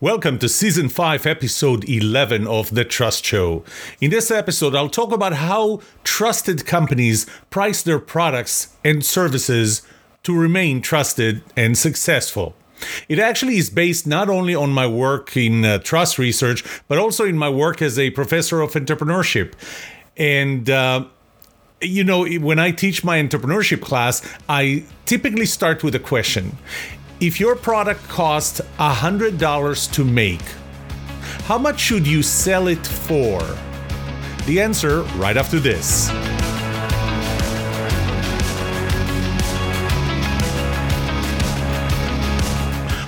Welcome 0.00 0.38
to 0.38 0.48
Season 0.48 0.88
5, 0.88 1.26
Episode 1.26 1.88
11 1.88 2.46
of 2.46 2.72
The 2.72 2.84
Trust 2.84 3.24
Show. 3.24 3.64
In 4.00 4.12
this 4.12 4.30
episode, 4.30 4.76
I'll 4.76 4.88
talk 4.88 5.10
about 5.10 5.32
how 5.32 5.80
trusted 6.04 6.64
companies 6.64 7.26
price 7.50 7.82
their 7.82 7.98
products 7.98 8.76
and 8.84 9.04
services 9.04 9.82
to 10.22 10.38
remain 10.38 10.82
trusted 10.82 11.42
and 11.56 11.76
successful. 11.76 12.54
It 13.08 13.18
actually 13.18 13.56
is 13.56 13.70
based 13.70 14.06
not 14.06 14.28
only 14.28 14.54
on 14.54 14.70
my 14.70 14.86
work 14.86 15.36
in 15.36 15.64
uh, 15.64 15.78
trust 15.78 16.16
research, 16.16 16.62
but 16.86 16.98
also 16.98 17.24
in 17.24 17.36
my 17.36 17.48
work 17.48 17.82
as 17.82 17.98
a 17.98 18.10
professor 18.10 18.60
of 18.60 18.74
entrepreneurship. 18.74 19.54
And, 20.16 20.70
uh, 20.70 21.06
you 21.80 22.04
know, 22.04 22.24
when 22.24 22.60
I 22.60 22.70
teach 22.70 23.02
my 23.02 23.20
entrepreneurship 23.20 23.82
class, 23.82 24.22
I 24.48 24.84
typically 25.06 25.46
start 25.46 25.82
with 25.82 25.96
a 25.96 26.00
question 26.00 26.56
if 27.20 27.40
your 27.40 27.56
product 27.56 28.06
costs 28.08 28.60
$100 28.78 29.92
to 29.92 30.04
make, 30.04 30.42
how 31.44 31.58
much 31.58 31.80
should 31.80 32.06
you 32.06 32.22
sell 32.22 32.68
it 32.68 32.86
for? 32.86 33.40
The 34.46 34.60
answer 34.60 35.02
right 35.16 35.36
after 35.36 35.58
this. 35.58 36.10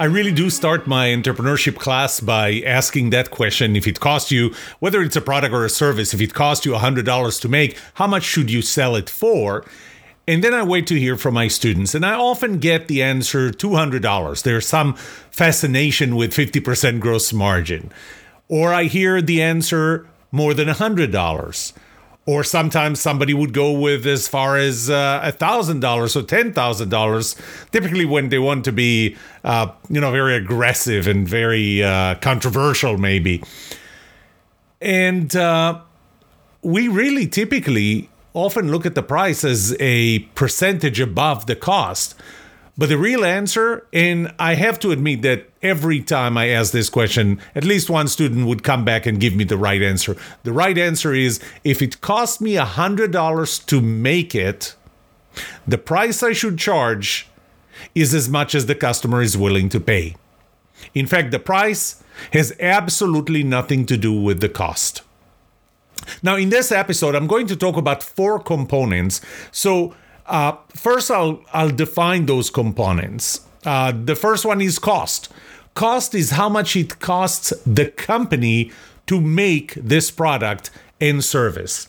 I 0.00 0.04
really 0.04 0.30
do 0.30 0.48
start 0.48 0.86
my 0.86 1.08
entrepreneurship 1.08 1.76
class 1.76 2.20
by 2.20 2.60
asking 2.64 3.10
that 3.10 3.32
question. 3.32 3.74
If 3.74 3.88
it 3.88 3.98
costs 3.98 4.30
you, 4.30 4.54
whether 4.78 5.02
it's 5.02 5.16
a 5.16 5.20
product 5.20 5.52
or 5.52 5.64
a 5.64 5.68
service, 5.68 6.14
if 6.14 6.20
it 6.20 6.34
costs 6.34 6.64
you 6.64 6.70
$100 6.70 7.40
to 7.40 7.48
make, 7.48 7.76
how 7.94 8.06
much 8.06 8.22
should 8.22 8.48
you 8.48 8.62
sell 8.62 8.94
it 8.94 9.10
for? 9.10 9.64
And 10.28 10.44
then 10.44 10.54
I 10.54 10.62
wait 10.62 10.86
to 10.86 11.00
hear 11.00 11.16
from 11.16 11.34
my 11.34 11.48
students, 11.48 11.96
and 11.96 12.06
I 12.06 12.14
often 12.14 12.58
get 12.58 12.86
the 12.86 13.02
answer 13.02 13.50
$200. 13.50 14.42
There's 14.44 14.68
some 14.68 14.94
fascination 15.32 16.14
with 16.14 16.32
50% 16.32 17.00
gross 17.00 17.32
margin. 17.32 17.90
Or 18.46 18.72
I 18.72 18.84
hear 18.84 19.20
the 19.20 19.42
answer 19.42 20.06
more 20.30 20.54
than 20.54 20.68
$100 20.68 21.72
or 22.28 22.44
sometimes 22.44 23.00
somebody 23.00 23.32
would 23.32 23.54
go 23.54 23.72
with 23.72 24.06
as 24.06 24.28
far 24.28 24.58
as 24.58 24.90
uh, 24.90 25.18
a 25.22 25.32
thousand 25.32 25.80
dollars 25.80 26.14
or 26.14 26.22
ten 26.22 26.52
thousand 26.52 26.90
dollars 26.90 27.34
typically 27.72 28.04
when 28.04 28.28
they 28.28 28.38
want 28.38 28.66
to 28.66 28.70
be 28.70 29.16
uh, 29.44 29.66
you 29.88 29.98
know 29.98 30.12
very 30.12 30.36
aggressive 30.36 31.06
and 31.06 31.26
very 31.26 31.82
uh, 31.82 32.14
controversial 32.16 32.98
maybe. 32.98 33.42
And 34.82 35.34
uh, 35.34 35.80
we 36.60 36.86
really 36.86 37.26
typically 37.26 38.10
often 38.34 38.70
look 38.70 38.84
at 38.84 38.94
the 38.94 39.02
price 39.02 39.42
as 39.42 39.74
a 39.80 40.18
percentage 40.34 41.00
above 41.00 41.46
the 41.46 41.56
cost 41.56 42.14
but 42.78 42.88
the 42.88 42.96
real 42.96 43.24
answer, 43.24 43.84
and 43.92 44.32
I 44.38 44.54
have 44.54 44.78
to 44.80 44.92
admit 44.92 45.22
that 45.22 45.50
every 45.62 46.00
time 46.00 46.38
I 46.38 46.50
ask 46.50 46.72
this 46.72 46.88
question, 46.88 47.40
at 47.56 47.64
least 47.64 47.90
one 47.90 48.06
student 48.06 48.46
would 48.46 48.62
come 48.62 48.84
back 48.84 49.04
and 49.04 49.18
give 49.18 49.34
me 49.34 49.42
the 49.42 49.58
right 49.58 49.82
answer. 49.82 50.16
The 50.44 50.52
right 50.52 50.78
answer 50.78 51.12
is 51.12 51.40
if 51.64 51.82
it 51.82 52.00
cost 52.00 52.40
me 52.40 52.54
$100 52.54 53.66
to 53.66 53.80
make 53.80 54.32
it, 54.32 54.76
the 55.66 55.76
price 55.76 56.22
I 56.22 56.32
should 56.32 56.56
charge 56.56 57.26
is 57.96 58.14
as 58.14 58.28
much 58.28 58.54
as 58.54 58.66
the 58.66 58.76
customer 58.76 59.22
is 59.22 59.36
willing 59.36 59.68
to 59.70 59.80
pay. 59.80 60.14
In 60.94 61.06
fact, 61.06 61.32
the 61.32 61.40
price 61.40 62.02
has 62.32 62.54
absolutely 62.60 63.42
nothing 63.42 63.86
to 63.86 63.96
do 63.96 64.12
with 64.12 64.40
the 64.40 64.48
cost. 64.48 65.02
Now, 66.22 66.36
in 66.36 66.50
this 66.50 66.70
episode, 66.70 67.16
I'm 67.16 67.26
going 67.26 67.48
to 67.48 67.56
talk 67.56 67.76
about 67.76 68.04
four 68.04 68.38
components. 68.38 69.20
So, 69.50 69.94
uh, 70.28 70.56
first, 70.74 71.10
I'll 71.10 71.42
I'll 71.52 71.70
define 71.70 72.26
those 72.26 72.50
components. 72.50 73.40
Uh, 73.64 73.92
the 73.92 74.14
first 74.14 74.44
one 74.44 74.60
is 74.60 74.78
cost. 74.78 75.28
Cost 75.74 76.14
is 76.14 76.30
how 76.30 76.48
much 76.48 76.76
it 76.76 77.00
costs 77.00 77.52
the 77.66 77.86
company 77.86 78.72
to 79.06 79.20
make 79.20 79.74
this 79.74 80.10
product 80.10 80.70
and 81.00 81.24
service. 81.24 81.88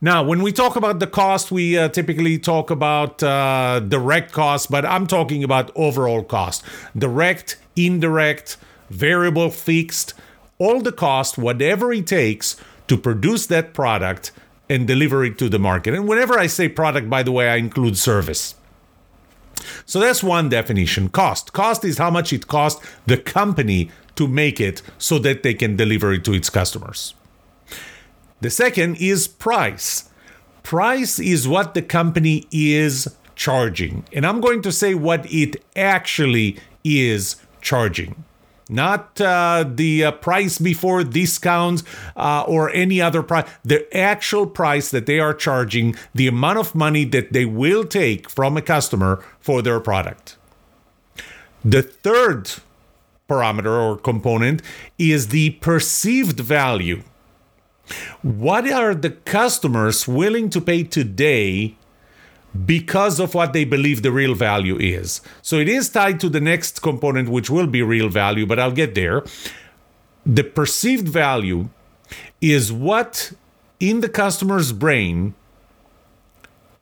Now, 0.00 0.22
when 0.22 0.42
we 0.42 0.52
talk 0.52 0.76
about 0.76 0.98
the 0.98 1.06
cost, 1.06 1.52
we 1.52 1.76
uh, 1.76 1.88
typically 1.90 2.38
talk 2.38 2.70
about 2.70 3.22
uh, 3.22 3.80
direct 3.80 4.32
cost, 4.32 4.70
but 4.70 4.86
I'm 4.86 5.06
talking 5.06 5.44
about 5.44 5.70
overall 5.74 6.22
cost 6.22 6.64
direct, 6.96 7.58
indirect, 7.76 8.56
variable, 8.88 9.50
fixed, 9.50 10.14
all 10.58 10.80
the 10.80 10.92
cost, 10.92 11.36
whatever 11.36 11.92
it 11.92 12.06
takes 12.06 12.56
to 12.88 12.96
produce 12.96 13.46
that 13.46 13.74
product 13.74 14.32
and 14.70 14.86
deliver 14.86 15.24
it 15.24 15.36
to 15.36 15.48
the 15.48 15.58
market. 15.58 15.92
And 15.92 16.08
whenever 16.08 16.38
I 16.38 16.46
say 16.46 16.68
product, 16.68 17.10
by 17.10 17.24
the 17.24 17.32
way, 17.32 17.50
I 17.50 17.56
include 17.56 17.98
service. 17.98 18.54
So 19.84 19.98
that's 19.98 20.22
one 20.22 20.48
definition 20.48 21.08
cost. 21.08 21.52
Cost 21.52 21.84
is 21.84 21.98
how 21.98 22.10
much 22.10 22.32
it 22.32 22.46
costs 22.46 22.80
the 23.04 23.18
company 23.18 23.90
to 24.14 24.28
make 24.28 24.60
it 24.60 24.80
so 24.96 25.18
that 25.18 25.42
they 25.42 25.54
can 25.54 25.76
deliver 25.76 26.12
it 26.12 26.24
to 26.24 26.32
its 26.32 26.48
customers. 26.48 27.14
The 28.40 28.50
second 28.50 28.96
is 28.96 29.26
price. 29.26 30.08
Price 30.62 31.18
is 31.18 31.48
what 31.48 31.74
the 31.74 31.82
company 31.82 32.46
is 32.52 33.14
charging. 33.34 34.04
And 34.12 34.24
I'm 34.24 34.40
going 34.40 34.62
to 34.62 34.72
say 34.72 34.94
what 34.94 35.30
it 35.30 35.62
actually 35.74 36.58
is 36.84 37.36
charging 37.60 38.24
not 38.70 39.20
uh, 39.20 39.64
the 39.66 40.04
uh, 40.04 40.12
price 40.12 40.58
before 40.58 41.04
discounts 41.04 41.82
uh, 42.16 42.44
or 42.46 42.70
any 42.70 43.00
other 43.00 43.22
price, 43.22 43.48
the 43.64 43.84
actual 43.96 44.46
price 44.46 44.90
that 44.90 45.06
they 45.06 45.18
are 45.18 45.34
charging, 45.34 45.94
the 46.14 46.28
amount 46.28 46.58
of 46.58 46.74
money 46.74 47.04
that 47.04 47.32
they 47.32 47.44
will 47.44 47.84
take 47.84 48.30
from 48.30 48.56
a 48.56 48.62
customer 48.62 49.24
for 49.40 49.62
their 49.62 49.80
product. 49.80 50.36
The 51.64 51.82
third 51.82 52.50
parameter 53.28 53.78
or 53.78 53.96
component 53.96 54.62
is 54.98 55.28
the 55.28 55.50
perceived 55.60 56.40
value. 56.40 57.02
What 58.22 58.70
are 58.70 58.94
the 58.94 59.10
customers 59.10 60.06
willing 60.06 60.50
to 60.50 60.60
pay 60.60 60.84
today 60.84 61.76
because 62.66 63.20
of 63.20 63.34
what 63.34 63.52
they 63.52 63.64
believe 63.64 64.02
the 64.02 64.12
real 64.12 64.34
value 64.34 64.76
is. 64.78 65.20
So 65.42 65.56
it 65.56 65.68
is 65.68 65.88
tied 65.88 66.20
to 66.20 66.28
the 66.28 66.40
next 66.40 66.82
component, 66.82 67.28
which 67.28 67.48
will 67.48 67.66
be 67.66 67.82
real 67.82 68.08
value, 68.08 68.46
but 68.46 68.58
I'll 68.58 68.72
get 68.72 68.94
there. 68.94 69.24
The 70.26 70.44
perceived 70.44 71.08
value 71.08 71.68
is 72.40 72.72
what 72.72 73.32
in 73.78 74.00
the 74.00 74.08
customer's 74.08 74.72
brain 74.72 75.34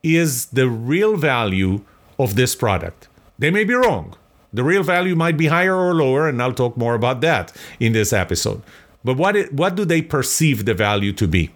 is 0.02 0.46
the 0.46 0.68
real 0.68 1.16
value 1.16 1.84
of 2.18 2.34
this 2.34 2.54
product. 2.54 3.08
They 3.38 3.50
may 3.50 3.64
be 3.64 3.74
wrong. 3.74 4.16
The 4.52 4.64
real 4.64 4.82
value 4.82 5.14
might 5.14 5.36
be 5.36 5.46
higher 5.48 5.76
or 5.76 5.94
lower, 5.94 6.28
and 6.28 6.42
I'll 6.42 6.54
talk 6.54 6.76
more 6.76 6.94
about 6.94 7.20
that 7.20 7.54
in 7.78 7.92
this 7.92 8.12
episode. 8.12 8.62
But 9.04 9.16
what, 9.16 9.36
it, 9.36 9.52
what 9.52 9.74
do 9.74 9.84
they 9.84 10.02
perceive 10.02 10.64
the 10.64 10.74
value 10.74 11.12
to 11.12 11.28
be? 11.28 11.50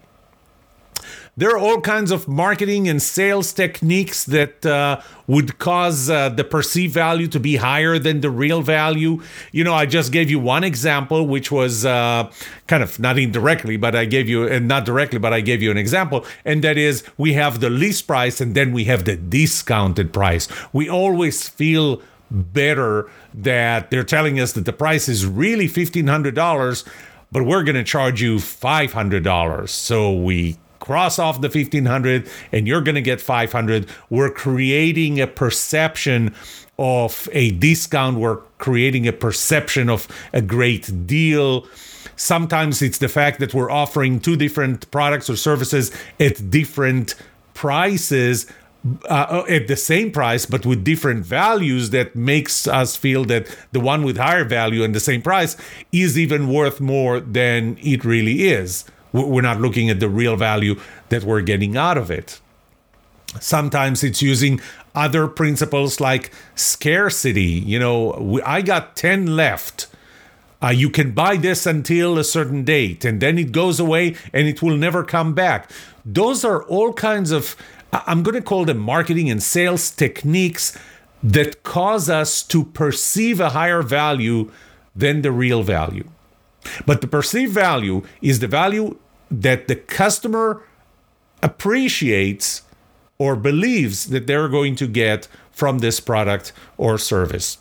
There 1.35 1.51
are 1.51 1.59
all 1.59 1.81
kinds 1.81 2.11
of 2.11 2.29
marketing 2.29 2.89
and 2.89 3.01
sales 3.01 3.55
techniques 3.55 4.25
that 4.25 4.67
uh, 4.67 5.01
would 5.27 5.59
cause 5.59 6.11
uh, 6.11 6.29
the 6.29 6.45
perceived 6.45 6.93
value 6.93 7.27
to 7.29 7.41
be 7.41 7.57
higher 7.57 7.99
than 7.99 8.21
the 8.21 8.29
real 8.29 8.61
value. 8.61 9.23
You 9.51 9.65
know, 9.65 9.73
I 9.73 9.87
just 9.87 10.13
gave 10.13 10.31
you 10.31 10.39
one 10.39 10.63
example, 10.63 11.27
which 11.27 11.51
was 11.51 11.87
uh, 11.87 12.31
kind 12.67 12.83
of 12.83 12.99
not 13.01 13.19
indirectly, 13.19 13.79
but 13.79 13.95
I 13.95 14.05
gave 14.05 14.29
you, 14.29 14.47
and 14.47 14.69
not 14.69 14.85
directly, 14.85 15.19
but 15.19 15.33
I 15.33 15.41
gave 15.41 15.63
you 15.63 15.71
an 15.71 15.79
example. 15.79 16.27
And 16.45 16.63
that 16.65 16.77
is 16.77 17.03
we 17.17 17.33
have 17.33 17.61
the 17.61 17.71
least 17.71 18.07
price 18.07 18.39
and 18.39 18.55
then 18.55 18.73
we 18.73 18.85
have 18.85 19.07
the 19.07 19.17
discounted 19.17 20.13
price. 20.13 20.49
We 20.75 20.91
always 20.91 21.49
feel 21.49 22.03
better 22.31 23.11
that 23.33 23.91
they're 23.91 24.05
telling 24.05 24.39
us 24.39 24.53
that 24.53 24.67
the 24.67 24.73
price 24.73 25.09
is 25.09 25.25
really 25.25 25.67
$1,500 25.67 26.89
but 27.31 27.47
we're 27.47 27.65
going 27.65 27.77
to 27.77 27.83
charge 27.83 28.21
you 28.21 28.37
$500. 28.37 29.69
So 29.71 30.13
we 30.13 30.59
cross 30.83 31.19
off 31.19 31.41
the 31.41 31.49
1500 31.49 32.29
and 32.51 32.67
you're 32.67 32.81
going 32.81 32.97
to 32.97 33.01
get 33.01 33.21
500 33.21 33.89
we're 34.11 34.31
creating 34.31 35.21
a 35.21 35.27
perception 35.27 36.35
of 36.79 37.29
a 37.33 37.53
discount. 37.53 38.19
We're 38.19 38.39
creating 38.59 39.07
a 39.07 39.13
perception 39.13 39.89
of 39.89 40.09
a 40.33 40.43
great 40.43 41.07
deal. 41.07 41.67
Sometimes 42.17 42.83
it's 42.83 42.99
the 42.99 43.09
fact 43.09 43.41
that 43.41 43.55
we're 43.55 43.71
offering 43.71 44.21
two 44.21 44.37
different 44.37 44.91
products 44.91 45.31
or 45.31 45.37
services 45.37 45.93
at 46.19 46.51
different 46.51 47.15
prices 47.55 48.47
uh, 49.09 49.45
at 49.49 49.69
the 49.69 49.77
same 49.77 50.11
price 50.11 50.45
but 50.45 50.67
with 50.67 50.83
different 50.83 51.25
values 51.25 51.91
that 51.91 52.17
makes 52.17 52.67
us 52.67 52.97
feel 52.97 53.25
that 53.25 53.47
the 53.71 53.79
one 53.79 54.03
with 54.03 54.17
higher 54.17 54.45
value 54.45 54.83
and 54.83 54.93
the 54.93 54.99
same 54.99 55.23
price 55.23 55.57
is 55.93 56.19
even 56.19 56.49
worth 56.49 56.81
more 56.81 57.21
than 57.21 57.79
it 57.81 58.05
really 58.05 58.49
is 58.49 58.85
we're 59.13 59.43
not 59.43 59.61
looking 59.61 59.91
at 59.91 60.01
the 60.01 60.09
real 60.09 60.37
value 60.37 60.79
that 61.09 61.25
we're 61.25 61.43
getting 61.43 61.77
out 61.77 61.99
of 61.99 62.11
it. 62.11 62.41
Sometimes 63.41 64.05
it's 64.05 64.21
using 64.21 64.61
other 64.95 65.27
principles 65.27 66.01
like 66.01 66.33
scarcity. 66.55 67.43
You 67.43 67.79
know 67.79 68.41
i 68.45 68.63
got 68.63 68.97
10 68.97 69.37
left. 69.37 69.87
Uh, 70.63 70.69
you 70.69 70.89
can 70.89 71.11
buy 71.11 71.37
this 71.37 71.67
until 71.67 72.19
a 72.19 72.25
certain 72.25 72.63
date 72.63 73.05
and 73.05 73.21
then 73.21 73.37
it 73.37 73.51
goes 73.51 73.81
away 73.81 74.15
and 74.33 74.47
it 74.47 74.63
will 74.63 74.77
never 74.77 75.03
come 75.03 75.35
back. 75.35 75.71
Those 76.05 76.45
are 76.45 76.63
all 76.65 76.93
kinds 76.93 77.31
of 77.31 77.57
I'm 77.93 78.23
going 78.23 78.35
to 78.35 78.43
call 78.43 78.65
them 78.65 78.79
marketing 78.79 79.31
and 79.31 79.43
sales 79.43 79.91
techniques 79.91 80.79
that 81.23 81.63
cause 81.63 82.09
us 82.09 82.43
to 82.45 82.65
perceive 82.65 83.39
a 83.39 83.51
higher 83.51 83.83
value 83.83 84.51
than 84.97 85.23
the 85.23 85.31
real 85.31 85.63
value. 85.63 86.09
But 86.87 87.01
the 87.01 87.07
perceived 87.07 87.53
value 87.53 88.03
is 88.21 88.39
the 88.39 88.47
value 88.47 88.99
that 89.31 89.69
the 89.69 89.77
customer 89.77 90.63
appreciates 91.43 92.63
or 93.19 93.37
believes 93.37 94.07
that 94.07 94.27
they're 94.27 94.49
going 94.49 94.77
to 94.77 94.87
get 94.87 95.29
from 95.51 95.79
this 95.79 96.01
product 96.01 96.53
or 96.77 96.99
service. 96.99 97.59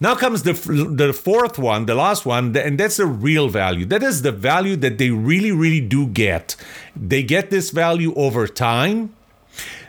Now 0.00 0.16
comes 0.16 0.42
the 0.42 0.52
the 0.52 1.12
fourth 1.12 1.60
one, 1.60 1.86
the 1.86 1.94
last 1.94 2.26
one, 2.26 2.56
and 2.56 2.78
that's 2.78 2.96
the 2.96 3.06
real 3.06 3.48
value. 3.48 3.86
That 3.86 4.02
is 4.02 4.22
the 4.22 4.32
value 4.32 4.74
that 4.76 4.98
they 4.98 5.10
really, 5.10 5.52
really 5.52 5.80
do 5.80 6.08
get. 6.08 6.56
They 6.96 7.22
get 7.22 7.50
this 7.50 7.70
value 7.70 8.12
over 8.14 8.48
time. 8.48 9.14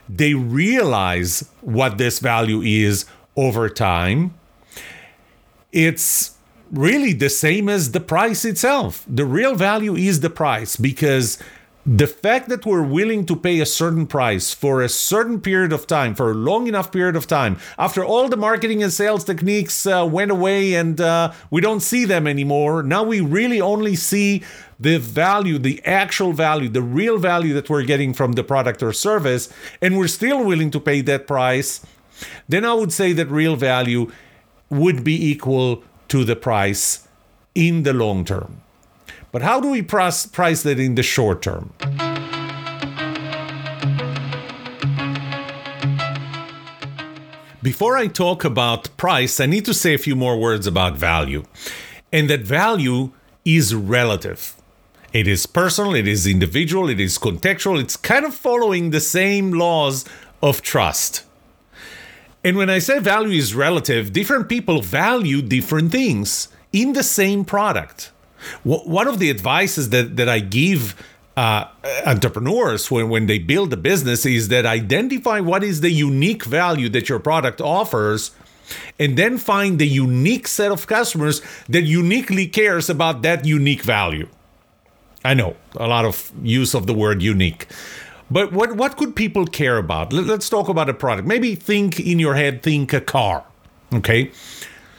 They 0.07 0.35
realize 0.35 1.49
what 1.61 1.97
this 1.97 2.19
value 2.19 2.61
is 2.61 3.05
over 3.35 3.69
time. 3.69 4.35
It's 5.71 6.35
really 6.73 7.13
the 7.13 7.29
same 7.29 7.69
as 7.69 7.91
the 7.91 7.99
price 7.99 8.43
itself. 8.43 9.05
The 9.07 9.25
real 9.25 9.55
value 9.55 9.95
is 9.95 10.19
the 10.19 10.29
price 10.29 10.75
because 10.75 11.37
the 11.85 12.07
fact 12.07 12.49
that 12.49 12.65
we're 12.65 12.83
willing 12.83 13.25
to 13.25 13.35
pay 13.35 13.59
a 13.59 13.65
certain 13.65 14.07
price 14.07 14.53
for 14.53 14.81
a 14.81 14.89
certain 14.89 15.39
period 15.39 15.73
of 15.73 15.85
time, 15.85 16.15
for 16.15 16.31
a 16.31 16.33
long 16.33 16.67
enough 16.67 16.91
period 16.91 17.15
of 17.15 17.27
time, 17.27 17.59
after 17.77 18.03
all 18.03 18.27
the 18.27 18.37
marketing 18.37 18.81
and 18.81 18.91
sales 18.91 19.23
techniques 19.23 19.85
uh, 19.85 20.07
went 20.09 20.31
away 20.31 20.73
and 20.73 20.99
uh, 20.99 21.31
we 21.51 21.61
don't 21.61 21.81
see 21.81 22.05
them 22.05 22.25
anymore, 22.25 22.81
now 22.81 23.03
we 23.03 23.19
really 23.19 23.61
only 23.61 23.95
see 23.95 24.41
the 24.79 24.97
value, 24.97 25.59
the 25.59 25.81
actual 25.85 26.33
value, 26.33 26.69
the 26.69 26.81
real 26.81 27.17
value 27.17 27.53
that 27.53 27.69
we're 27.69 27.83
getting 27.83 28.13
from 28.13 28.31
the 28.31 28.43
product 28.43 28.81
or 28.81 28.93
service, 28.93 29.49
and 29.81 29.97
we're 29.97 30.07
still 30.07 30.43
willing 30.43 30.71
to 30.71 30.79
pay 30.79 31.01
that 31.01 31.27
price, 31.27 31.85
then 32.47 32.65
I 32.65 32.73
would 32.73 32.93
say 32.93 33.13
that 33.13 33.27
real 33.27 33.55
value 33.57 34.11
would 34.69 35.03
be 35.03 35.29
equal 35.29 35.83
to 36.13 36.23
the 36.23 36.35
price 36.35 37.07
in 37.55 37.81
the 37.81 37.91
long 37.91 38.23
term. 38.23 38.61
But 39.31 39.41
how 39.41 39.59
do 39.59 39.69
we 39.69 39.81
price, 39.81 40.27
price 40.27 40.61
that 40.61 40.79
in 40.79 40.93
the 40.93 41.01
short 41.01 41.41
term? 41.41 41.73
Before 47.63 47.97
I 47.97 48.05
talk 48.05 48.45
about 48.45 48.95
price, 48.95 49.39
I 49.39 49.47
need 49.47 49.65
to 49.65 49.73
say 49.73 49.95
a 49.95 49.97
few 49.97 50.15
more 50.15 50.37
words 50.37 50.67
about 50.67 50.97
value. 50.97 51.45
And 52.11 52.29
that 52.29 52.41
value 52.41 53.11
is 53.43 53.73
relative. 53.73 54.53
It 55.13 55.27
is 55.27 55.47
personal, 55.47 55.95
it 55.95 56.07
is 56.07 56.27
individual, 56.27 56.89
it 56.89 56.99
is 56.99 57.17
contextual, 57.17 57.81
it's 57.81 57.97
kind 57.97 58.23
of 58.23 58.35
following 58.35 58.91
the 58.91 59.01
same 59.01 59.51
laws 59.51 60.05
of 60.43 60.61
trust. 60.61 61.23
And 62.43 62.57
when 62.57 62.69
I 62.69 62.79
say 62.79 62.99
value 62.99 63.37
is 63.37 63.55
relative, 63.55 64.11
different 64.11 64.49
people 64.49 64.81
value 64.81 65.41
different 65.41 65.91
things 65.91 66.49
in 66.71 66.93
the 66.93 67.03
same 67.03 67.45
product 67.45 68.11
one 68.63 69.07
of 69.07 69.19
the 69.19 69.29
advices 69.29 69.89
that, 69.89 70.15
that 70.17 70.29
I 70.29 70.39
give 70.39 70.95
uh, 71.35 71.65
entrepreneurs 72.05 72.91
when, 72.91 73.09
when 73.09 73.25
they 73.25 73.39
build 73.39 73.73
a 73.73 73.77
business 73.77 74.25
is 74.25 74.49
that 74.49 74.65
identify 74.65 75.39
what 75.39 75.63
is 75.63 75.81
the 75.81 75.89
unique 75.89 76.45
value 76.45 76.89
that 76.89 77.09
your 77.09 77.19
product 77.19 77.59
offers 77.61 78.31
and 78.99 79.17
then 79.17 79.37
find 79.37 79.79
the 79.79 79.87
unique 79.87 80.47
set 80.47 80.71
of 80.71 80.87
customers 80.87 81.41
that 81.67 81.81
uniquely 81.81 82.47
cares 82.47 82.89
about 82.89 83.21
that 83.23 83.45
unique 83.45 83.81
value. 83.81 84.27
I 85.25 85.33
know 85.33 85.55
a 85.75 85.87
lot 85.87 86.05
of 86.05 86.31
use 86.43 86.73
of 86.73 86.85
the 86.85 86.93
word 86.93 87.21
unique. 87.21 87.67
But 88.33 88.51
what, 88.51 88.75
what 88.77 88.97
could 88.97 89.15
people 89.15 89.45
care 89.45 89.77
about? 89.77 90.11
Let's 90.11 90.49
talk 90.49 90.67
about 90.67 90.89
a 90.89 90.93
product. 90.95 91.27
Maybe 91.27 91.53
think 91.53 91.99
in 91.99 92.17
your 92.17 92.33
head, 92.33 92.63
think 92.63 92.91
a 92.91 92.99
car. 92.99 93.45
Okay. 93.93 94.31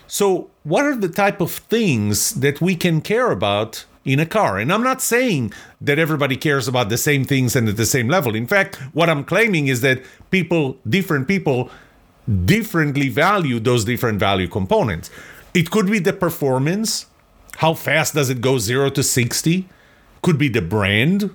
So, 0.06 0.50
what 0.62 0.84
are 0.84 0.94
the 0.94 1.08
type 1.08 1.40
of 1.40 1.50
things 1.50 2.34
that 2.34 2.60
we 2.60 2.76
can 2.76 3.00
care 3.00 3.32
about 3.32 3.86
in 4.04 4.20
a 4.20 4.24
car? 4.24 4.58
And 4.58 4.72
I'm 4.72 4.84
not 4.84 5.02
saying 5.02 5.52
that 5.80 5.98
everybody 5.98 6.36
cares 6.36 6.68
about 6.68 6.90
the 6.90 6.96
same 6.96 7.24
things 7.24 7.56
and 7.56 7.68
at 7.68 7.76
the 7.76 7.86
same 7.86 8.06
level. 8.08 8.36
In 8.36 8.46
fact, 8.46 8.76
what 8.94 9.10
I'm 9.10 9.24
claiming 9.24 9.66
is 9.66 9.80
that 9.80 10.00
people, 10.30 10.78
different 10.88 11.26
people, 11.26 11.70
differently 12.44 13.08
value 13.08 13.58
those 13.58 13.84
different 13.84 14.20
value 14.20 14.46
components. 14.46 15.10
It 15.54 15.72
could 15.72 15.90
be 15.90 15.98
the 15.98 16.12
performance. 16.12 17.06
How 17.56 17.74
fast 17.74 18.14
does 18.14 18.30
it 18.30 18.40
go 18.40 18.58
0 18.58 18.90
to 18.90 19.02
60? 19.02 19.68
Could 20.22 20.38
be 20.38 20.48
the 20.48 20.62
brand 20.62 21.34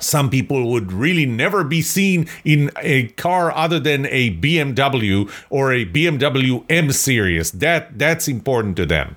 some 0.00 0.30
people 0.30 0.70
would 0.70 0.92
really 0.92 1.26
never 1.26 1.64
be 1.64 1.82
seen 1.82 2.28
in 2.44 2.70
a 2.80 3.08
car 3.08 3.52
other 3.52 3.80
than 3.80 4.06
a 4.06 4.34
BMW 4.36 5.30
or 5.50 5.72
a 5.72 5.84
BMW 5.84 6.64
M 6.68 6.92
series. 6.92 7.52
That 7.52 7.98
that's 7.98 8.28
important 8.28 8.76
to 8.76 8.86
them. 8.86 9.16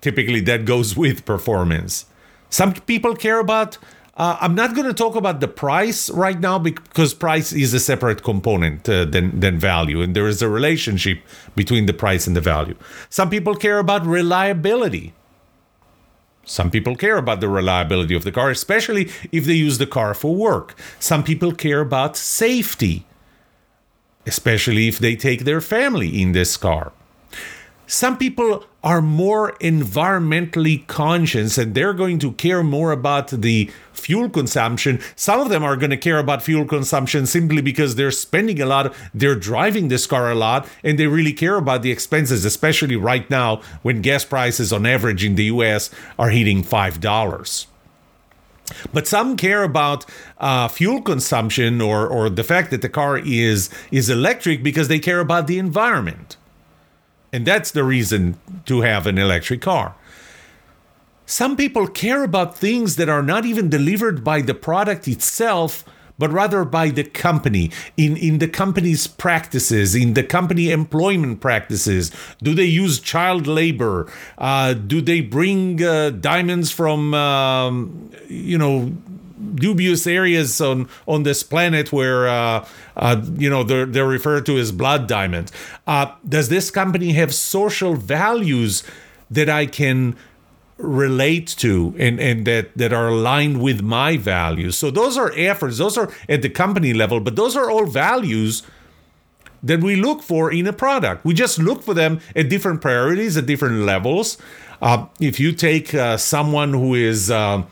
Typically 0.00 0.40
that 0.40 0.64
goes 0.64 0.96
with 1.02 1.24
performance. 1.24 2.06
Some 2.50 2.72
people 2.72 3.14
care 3.14 3.38
about 3.38 3.78
uh, 4.18 4.36
I'm 4.40 4.56
not 4.56 4.74
going 4.74 4.86
to 4.88 4.94
talk 4.94 5.14
about 5.14 5.38
the 5.38 5.46
price 5.46 6.10
right 6.10 6.38
now 6.40 6.58
because 6.58 7.14
price 7.14 7.52
is 7.52 7.72
a 7.72 7.78
separate 7.78 8.24
component 8.24 8.88
uh, 8.88 9.04
than, 9.04 9.38
than 9.38 9.60
value, 9.60 10.02
and 10.02 10.14
there 10.16 10.26
is 10.26 10.42
a 10.42 10.48
relationship 10.48 11.20
between 11.54 11.86
the 11.86 11.92
price 11.92 12.26
and 12.26 12.34
the 12.34 12.40
value. 12.40 12.74
Some 13.10 13.30
people 13.30 13.54
care 13.54 13.78
about 13.78 14.04
reliability. 14.04 15.14
Some 16.48 16.70
people 16.70 16.96
care 16.96 17.18
about 17.18 17.40
the 17.40 17.48
reliability 17.48 18.14
of 18.14 18.24
the 18.24 18.32
car, 18.32 18.50
especially 18.50 19.10
if 19.30 19.44
they 19.44 19.52
use 19.52 19.76
the 19.76 19.86
car 19.86 20.14
for 20.14 20.34
work. 20.34 20.74
Some 20.98 21.22
people 21.22 21.52
care 21.52 21.80
about 21.80 22.16
safety, 22.16 23.04
especially 24.26 24.88
if 24.88 24.98
they 24.98 25.14
take 25.14 25.44
their 25.44 25.60
family 25.60 26.22
in 26.22 26.32
this 26.32 26.56
car. 26.56 26.92
Some 27.90 28.18
people 28.18 28.66
are 28.84 29.00
more 29.00 29.52
environmentally 29.62 30.86
conscious 30.88 31.56
and 31.56 31.74
they're 31.74 31.94
going 31.94 32.18
to 32.18 32.32
care 32.32 32.62
more 32.62 32.92
about 32.92 33.28
the 33.28 33.70
fuel 33.94 34.28
consumption. 34.28 35.00
Some 35.16 35.40
of 35.40 35.48
them 35.48 35.64
are 35.64 35.74
going 35.74 35.88
to 35.88 35.96
care 35.96 36.18
about 36.18 36.42
fuel 36.42 36.66
consumption 36.66 37.24
simply 37.24 37.62
because 37.62 37.94
they're 37.94 38.10
spending 38.10 38.60
a 38.60 38.66
lot, 38.66 38.94
they're 39.14 39.34
driving 39.34 39.88
this 39.88 40.06
car 40.06 40.30
a 40.30 40.34
lot, 40.34 40.68
and 40.84 40.98
they 40.98 41.06
really 41.06 41.32
care 41.32 41.56
about 41.56 41.80
the 41.80 41.90
expenses, 41.90 42.44
especially 42.44 42.94
right 42.94 43.28
now 43.30 43.62
when 43.80 44.02
gas 44.02 44.22
prices 44.22 44.70
on 44.70 44.84
average 44.84 45.24
in 45.24 45.36
the 45.36 45.44
US 45.44 45.90
are 46.18 46.28
hitting 46.28 46.62
$5. 46.62 47.66
But 48.92 49.06
some 49.06 49.38
care 49.38 49.62
about 49.62 50.04
uh, 50.36 50.68
fuel 50.68 51.00
consumption 51.00 51.80
or, 51.80 52.06
or 52.06 52.28
the 52.28 52.44
fact 52.44 52.70
that 52.70 52.82
the 52.82 52.90
car 52.90 53.16
is, 53.16 53.70
is 53.90 54.10
electric 54.10 54.62
because 54.62 54.88
they 54.88 54.98
care 54.98 55.20
about 55.20 55.46
the 55.46 55.58
environment. 55.58 56.36
And 57.32 57.46
that's 57.46 57.70
the 57.70 57.84
reason 57.84 58.38
to 58.66 58.80
have 58.80 59.06
an 59.06 59.18
electric 59.18 59.60
car. 59.60 59.94
Some 61.26 61.56
people 61.56 61.86
care 61.86 62.24
about 62.24 62.56
things 62.56 62.96
that 62.96 63.10
are 63.10 63.22
not 63.22 63.44
even 63.44 63.68
delivered 63.68 64.24
by 64.24 64.40
the 64.40 64.54
product 64.54 65.06
itself, 65.06 65.84
but 66.18 66.32
rather 66.32 66.64
by 66.64 66.88
the 66.88 67.04
company, 67.04 67.70
in, 67.96 68.16
in 68.16 68.38
the 68.38 68.48
company's 68.48 69.06
practices, 69.06 69.94
in 69.94 70.14
the 70.14 70.24
company 70.24 70.70
employment 70.70 71.40
practices. 71.40 72.10
Do 72.42 72.54
they 72.54 72.64
use 72.64 72.98
child 72.98 73.46
labor? 73.46 74.10
Uh, 74.38 74.72
do 74.72 75.02
they 75.02 75.20
bring 75.20 75.82
uh, 75.84 76.10
diamonds 76.10 76.70
from, 76.70 77.12
um, 77.12 78.10
you 78.26 78.56
know, 78.56 78.92
dubious 79.54 80.06
areas 80.06 80.60
on 80.60 80.88
on 81.06 81.22
this 81.22 81.42
planet 81.42 81.92
where 81.92 82.28
uh, 82.28 82.66
uh, 82.96 83.22
you 83.36 83.50
know 83.50 83.62
they're 83.62 83.86
they're 83.86 84.06
referred 84.06 84.46
to 84.46 84.58
as 84.58 84.72
blood 84.72 85.06
diamonds. 85.06 85.52
Uh, 85.86 86.12
does 86.28 86.48
this 86.48 86.70
company 86.70 87.12
have 87.12 87.34
social 87.34 87.94
values 87.94 88.82
that 89.30 89.48
I 89.48 89.66
can 89.66 90.16
relate 90.76 91.48
to 91.58 91.94
and 91.98 92.20
and 92.20 92.46
that 92.46 92.76
that 92.76 92.92
are 92.92 93.08
aligned 93.08 93.62
with 93.62 93.82
my 93.82 94.16
values? 94.16 94.76
So 94.76 94.90
those 94.90 95.16
are 95.16 95.32
efforts. 95.36 95.78
Those 95.78 95.96
are 95.96 96.10
at 96.28 96.42
the 96.42 96.50
company 96.50 96.92
level, 96.92 97.20
but 97.20 97.36
those 97.36 97.56
are 97.56 97.70
all 97.70 97.86
values 97.86 98.62
that 99.62 99.80
we 99.82 99.96
look 99.96 100.22
for 100.22 100.52
in 100.52 100.66
a 100.66 100.72
product. 100.72 101.24
We 101.24 101.34
just 101.34 101.58
look 101.58 101.82
for 101.82 101.94
them 101.94 102.20
at 102.36 102.48
different 102.48 102.80
priorities 102.80 103.36
at 103.36 103.46
different 103.46 103.80
levels. 103.80 104.38
Uh, 104.80 105.06
if 105.20 105.40
you 105.40 105.52
take 105.52 105.92
uh, 105.94 106.16
someone 106.16 106.72
who 106.72 106.94
is 106.94 107.30
uh, 107.30 107.64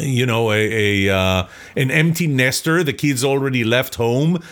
you 0.00 0.26
know, 0.26 0.50
a, 0.50 1.06
a 1.08 1.14
uh, 1.14 1.48
an 1.76 1.90
empty 1.90 2.26
nester, 2.26 2.82
the 2.82 2.92
kids 2.92 3.24
already 3.24 3.64
left 3.64 3.94
home, 3.94 4.42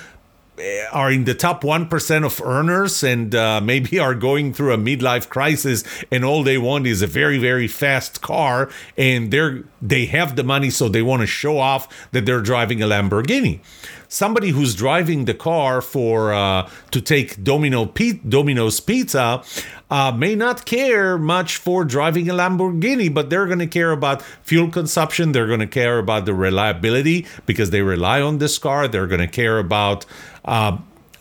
eh, 0.59 0.87
are 0.93 1.11
in 1.11 1.25
the 1.25 1.35
top 1.35 1.63
1% 1.63 2.25
of 2.25 2.41
earners 2.43 3.03
and 3.03 3.35
uh, 3.35 3.61
maybe 3.61 3.99
are 4.07 4.15
going 4.15 4.53
through 4.53 4.73
a 4.73 4.79
midlife 4.79 5.29
crisis 5.29 5.85
and 6.11 6.25
all 6.25 6.43
they 6.43 6.59
want 6.59 6.87
is 6.87 7.03
a 7.03 7.07
very 7.07 7.39
very 7.39 7.69
fast 7.69 8.23
car 8.23 8.71
and 8.97 9.31
they're 9.31 9.65
they 9.83 10.07
have 10.07 10.37
the 10.37 10.45
money 10.45 10.71
so 10.71 10.89
they 10.89 11.03
want 11.03 11.21
to 11.21 11.27
show 11.27 11.59
off 11.59 12.09
that 12.13 12.25
they're 12.25 12.41
driving 12.41 12.81
a 12.81 12.87
Lamborghini 12.87 13.61
somebody 14.09 14.51
who's 14.51 14.75
driving 14.75 15.25
the 15.25 15.35
car 15.35 15.81
for 15.81 16.33
uh, 16.33 16.69
to 16.91 17.01
take 17.01 17.43
Domino 17.43 17.87
P- 17.87 18.21
Domino's 18.29 18.81
Pizza 18.81 19.43
uh, 19.91 20.13
may 20.13 20.35
not 20.35 20.65
care 20.67 21.17
much 21.17 21.57
for 21.57 21.85
driving 21.85 22.29
a 22.29 22.35
Lamborghini, 22.35 23.13
but 23.13 23.31
they're 23.31 23.47
going 23.47 23.61
to 23.61 23.67
care 23.67 23.93
about 23.93 24.23
fuel 24.43 24.71
consumption. 24.71 25.33
They're 25.33 25.47
going 25.47 25.61
to 25.61 25.67
care 25.67 25.99
about 25.99 26.27
the 26.27 26.35
reliability 26.35 27.27
because 27.47 27.71
they 27.71 27.83
rely 27.83 28.21
on 28.21 28.39
this 28.39 28.59
car. 28.59 28.89
They're 28.89 29.07
going 29.07 29.21
to 29.21 29.29
care 29.29 29.59
about 29.59 30.07
uh, 30.45 30.79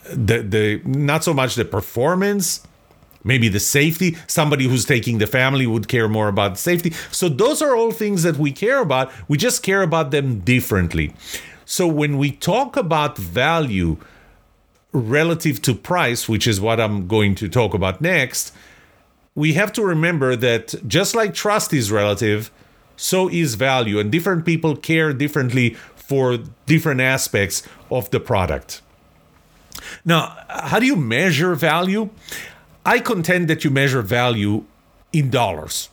the 0.10 0.40
the 0.42 0.82
not 0.86 1.24
so 1.24 1.34
much 1.34 1.56
the 1.56 1.66
performance 1.66 2.62
maybe 3.24 3.50
the 3.50 3.60
safety 3.60 4.16
somebody 4.28 4.66
who's 4.66 4.86
taking 4.86 5.18
the 5.18 5.28
family 5.28 5.66
would 5.66 5.88
care 5.88 6.08
more 6.08 6.28
about 6.28 6.58
safety 6.58 6.92
so 7.12 7.28
those 7.28 7.62
are 7.62 7.76
all 7.76 7.92
things 7.92 8.24
that 8.24 8.38
we 8.38 8.52
care 8.52 8.80
about 8.82 9.12
we 9.28 9.38
just 9.38 9.64
care 9.64 9.82
about 9.82 10.12
them 10.12 10.40
differently 10.42 11.12
so 11.66 11.88
when 11.88 12.18
we 12.18 12.32
talk 12.32 12.78
about 12.78 13.18
value 13.18 13.98
relative 14.92 15.62
to 15.64 15.74
price, 15.74 16.30
which 16.30 16.48
is 16.48 16.62
what 16.62 16.80
I'm 16.80 17.08
going 17.08 17.36
to 17.36 17.50
talk 17.50 17.74
about 17.74 18.00
next, 18.00 18.54
we 19.34 19.54
have 19.54 19.74
to 19.74 19.84
remember 19.84 20.36
that 20.36 20.76
just 20.88 21.16
like 21.16 21.34
trust 21.34 21.74
is 21.74 21.92
relative, 21.92 22.52
so 22.96 23.28
is 23.28 23.56
value, 23.56 24.00
and 24.00 24.12
different 24.12 24.46
people 24.46 24.76
care 24.76 25.12
differently 25.12 25.72
for 25.96 26.38
different 26.66 27.02
aspects 27.02 27.64
of 27.92 28.10
the 28.12 28.20
product. 28.20 28.82
Now, 30.06 30.38
how 30.48 30.80
do 30.80 30.86
you 30.86 30.96
measure 30.96 31.56
value? 31.56 32.10
I 32.86 33.00
contend 33.00 33.50
that 33.50 33.64
you 33.64 33.72
measure 33.72 34.02
value 34.02 34.64
in 35.12 35.30
dollars. 35.30 35.90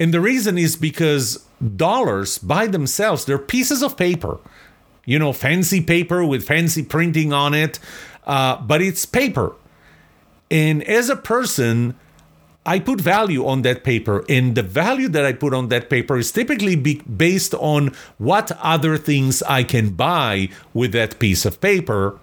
And 0.00 0.12
the 0.14 0.20
reason 0.20 0.58
is 0.58 0.76
because 0.76 1.44
dollars 1.76 2.38
by 2.38 2.66
themselves, 2.66 3.24
they're 3.24 3.38
pieces 3.38 3.82
of 3.82 3.96
paper 3.96 4.38
you 5.08 5.18
know, 5.18 5.32
fancy 5.32 5.80
paper 5.80 6.22
with 6.22 6.46
fancy 6.46 6.82
printing 6.82 7.32
on 7.32 7.54
it, 7.54 7.78
uh, 8.26 8.60
but 8.60 8.82
it's 8.82 9.06
paper. 9.06 9.56
And 10.50 10.82
as 10.84 11.08
a 11.08 11.16
person, 11.16 11.94
I 12.66 12.78
put 12.78 13.00
value 13.00 13.46
on 13.46 13.62
that 13.62 13.84
paper, 13.84 14.22
and 14.28 14.54
the 14.54 14.62
value 14.62 15.08
that 15.08 15.24
I 15.24 15.32
put 15.32 15.54
on 15.54 15.68
that 15.68 15.88
paper 15.88 16.18
is 16.18 16.30
typically 16.30 16.76
based 16.76 17.54
on 17.54 17.94
what 18.18 18.52
other 18.60 18.98
things 18.98 19.42
I 19.44 19.62
can 19.62 19.94
buy 19.94 20.50
with 20.74 20.92
that 20.92 21.18
piece 21.18 21.46
of 21.46 21.58
paper. 21.58 22.20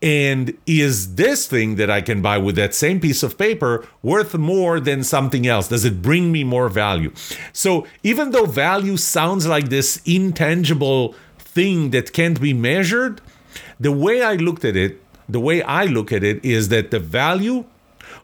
And 0.00 0.56
is 0.66 1.16
this 1.16 1.48
thing 1.48 1.74
that 1.76 1.90
I 1.90 2.00
can 2.00 2.22
buy 2.22 2.38
with 2.38 2.54
that 2.56 2.76
same 2.76 3.00
piece 3.00 3.24
of 3.24 3.36
paper 3.36 3.84
worth 4.02 4.34
more 4.34 4.78
than 4.78 5.02
something 5.02 5.48
else? 5.48 5.66
Does 5.66 5.84
it 5.84 6.00
bring 6.00 6.30
me 6.30 6.44
more 6.44 6.68
value? 6.68 7.12
So, 7.52 7.88
even 8.04 8.30
though 8.30 8.46
value 8.46 8.96
sounds 8.96 9.48
like 9.48 9.68
this 9.68 10.00
intangible 10.04 11.16
thing 11.54 11.90
that 11.90 12.12
can't 12.12 12.40
be 12.40 12.52
measured, 12.52 13.20
the 13.78 13.92
way 13.92 14.22
I 14.22 14.34
looked 14.34 14.64
at 14.64 14.76
it, 14.76 15.02
the 15.28 15.40
way 15.40 15.62
I 15.62 15.84
look 15.84 16.12
at 16.12 16.24
it 16.24 16.44
is 16.44 16.68
that 16.68 16.90
the 16.90 16.98
value 17.00 17.64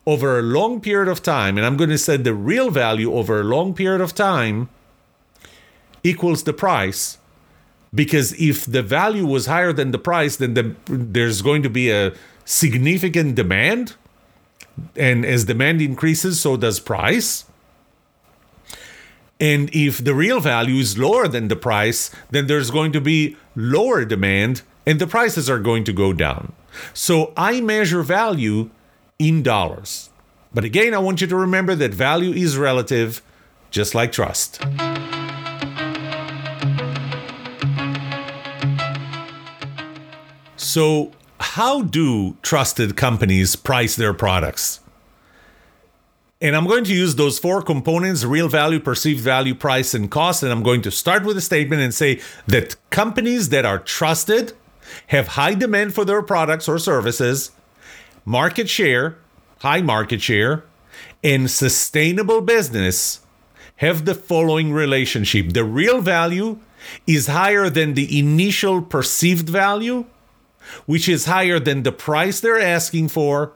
over 0.07 0.39
a 0.39 0.43
long 0.43 0.81
period 0.81 1.09
of 1.09 1.23
time, 1.23 1.57
and 1.57 1.67
I'm 1.67 1.77
going 1.77 1.91
to 1.91 1.99
say 1.99 2.17
the 2.17 2.35
real 2.35 2.71
value 2.71 3.13
over 3.13 3.41
a 3.41 3.45
long 3.45 3.75
period 3.75 4.01
of 4.01 4.15
time 4.15 4.69
equals 6.03 6.45
the 6.45 6.53
price. 6.53 7.19
Because 7.95 8.33
if 8.39 8.67
the 8.67 8.83
value 8.83 9.27
was 9.27 9.47
higher 9.47 9.73
than 9.73 9.93
the 9.93 9.99
price, 9.99 10.37
then 10.37 10.55
the, 10.55 10.75
there's 10.87 11.41
going 11.43 11.63
to 11.63 11.71
be 11.71 11.91
a 11.91 12.13
significant 12.45 13.35
demand. 13.35 13.97
And 14.95 15.25
as 15.25 15.45
demand 15.45 15.81
increases, 15.81 16.41
so 16.41 16.57
does 16.57 16.81
price. 16.81 17.45
And 19.41 19.71
if 19.73 20.03
the 20.03 20.15
real 20.15 20.41
value 20.41 20.81
is 20.81 20.99
lower 20.99 21.29
than 21.29 21.49
the 21.49 21.57
price, 21.57 22.11
then 22.31 22.47
there's 22.47 22.71
going 22.71 22.93
to 22.93 23.01
be 23.01 23.37
lower 23.55 24.05
demand 24.05 24.63
and 24.85 24.99
the 24.99 25.07
prices 25.07 25.49
are 25.51 25.59
going 25.59 25.85
to 25.85 25.93
go 25.93 26.13
down. 26.13 26.53
So 26.95 27.33
I 27.37 27.61
measure 27.61 28.03
value 28.03 28.71
in 29.19 29.43
dollars. 29.43 30.11
But 30.53 30.65
again, 30.65 30.95
I 30.95 30.99
want 30.99 31.21
you 31.21 31.27
to 31.27 31.37
remember 31.37 31.75
that 31.75 31.93
value 31.93 32.33
is 32.33 32.57
relative, 32.57 33.23
just 33.71 33.95
like 33.95 34.13
trust. 34.13 34.61
So, 40.57 41.13
how 41.41 41.83
do 41.83 42.37
trusted 42.43 42.97
companies 42.97 43.57
price 43.57 43.95
their 43.95 44.15
products? 44.15 44.81
And 46.41 46.55
I'm 46.55 46.69
going 46.69 46.85
to 46.85 46.95
use 46.95 47.17
those 47.17 47.39
four 47.41 47.63
components 47.63 48.25
real 48.25 48.49
value, 48.49 48.79
perceived 48.79 49.21
value, 49.21 49.57
price, 49.57 49.93
and 49.93 50.09
cost. 50.09 50.45
And 50.45 50.53
I'm 50.53 50.63
going 50.63 50.83
to 50.83 50.91
start 50.91 51.25
with 51.25 51.37
a 51.37 51.41
statement 51.41 51.83
and 51.83 51.93
say 51.93 52.21
that 52.47 52.77
companies 52.91 53.49
that 53.49 53.65
are 53.65 53.81
trusted 53.81 54.53
have 55.09 55.29
high 55.29 55.55
demand 55.55 55.95
for 55.95 56.05
their 56.05 56.23
products 56.23 56.69
or 56.69 56.79
services, 56.79 57.51
market 58.25 58.69
share, 58.69 59.19
high 59.61 59.83
market 59.83 60.23
share, 60.23 60.65
and 61.25 61.51
sustainable 61.51 62.41
business 62.41 63.21
have 63.77 64.05
the 64.05 64.15
following 64.15 64.73
relationship 64.73 65.53
the 65.53 65.65
real 65.65 66.01
value 66.01 66.59
is 67.07 67.27
higher 67.27 67.69
than 67.69 67.95
the 67.95 68.19
initial 68.19 68.81
perceived 68.81 69.49
value, 69.49 70.05
which 70.87 71.09
is 71.09 71.27
higher 71.27 71.59
than 71.59 71.83
the 71.83 71.93
price 71.93 72.39
they're 72.39 72.61
asking 72.61 73.09
for, 73.09 73.53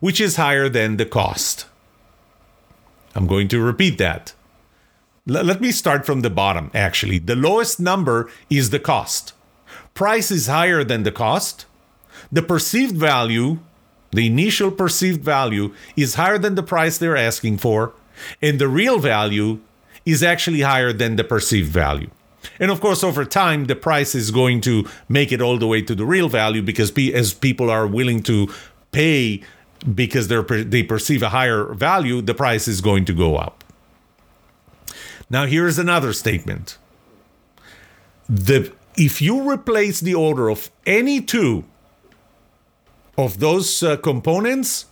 which 0.00 0.20
is 0.20 0.36
higher 0.36 0.68
than 0.68 0.96
the 0.96 1.06
cost. 1.06 1.66
I'm 3.16 3.26
going 3.26 3.48
to 3.48 3.60
repeat 3.60 3.96
that. 3.98 4.34
L- 5.28 5.42
let 5.42 5.60
me 5.60 5.72
start 5.72 6.04
from 6.04 6.20
the 6.20 6.30
bottom, 6.30 6.70
actually. 6.74 7.18
The 7.18 7.34
lowest 7.34 7.80
number 7.80 8.30
is 8.50 8.70
the 8.70 8.78
cost. 8.78 9.32
Price 9.94 10.30
is 10.30 10.46
higher 10.46 10.84
than 10.84 11.02
the 11.02 11.10
cost. 11.10 11.64
The 12.30 12.42
perceived 12.42 12.96
value, 12.96 13.60
the 14.12 14.26
initial 14.26 14.70
perceived 14.70 15.24
value, 15.24 15.72
is 15.96 16.14
higher 16.14 16.38
than 16.38 16.56
the 16.56 16.62
price 16.62 16.98
they're 16.98 17.16
asking 17.16 17.58
for. 17.58 17.94
And 18.42 18.58
the 18.58 18.68
real 18.68 18.98
value 18.98 19.60
is 20.04 20.22
actually 20.22 20.60
higher 20.60 20.92
than 20.92 21.16
the 21.16 21.24
perceived 21.24 21.72
value. 21.72 22.10
And 22.60 22.70
of 22.70 22.80
course, 22.80 23.02
over 23.02 23.24
time, 23.24 23.64
the 23.64 23.74
price 23.74 24.14
is 24.14 24.30
going 24.30 24.60
to 24.62 24.86
make 25.08 25.32
it 25.32 25.40
all 25.40 25.58
the 25.58 25.66
way 25.66 25.80
to 25.82 25.94
the 25.94 26.04
real 26.04 26.28
value 26.28 26.62
because 26.62 26.92
as 26.96 27.32
people 27.32 27.70
are 27.70 27.86
willing 27.86 28.22
to 28.24 28.48
pay 28.92 29.42
because 29.94 30.28
they 30.28 30.82
perceive 30.82 31.22
a 31.22 31.28
higher 31.30 31.72
value, 31.74 32.20
the 32.20 32.34
price 32.34 32.66
is 32.68 32.80
going 32.80 33.04
to 33.04 33.12
go 33.12 33.36
up. 33.36 33.64
Now 35.28 35.46
here's 35.46 35.78
another 35.78 36.12
statement. 36.12 36.78
The 38.28 38.72
if 38.96 39.20
you 39.20 39.50
replace 39.50 40.00
the 40.00 40.14
order 40.14 40.48
of 40.48 40.70
any 40.86 41.20
two 41.20 41.64
of 43.18 43.40
those 43.40 43.82
uh, 43.82 43.96
components, 43.96 44.86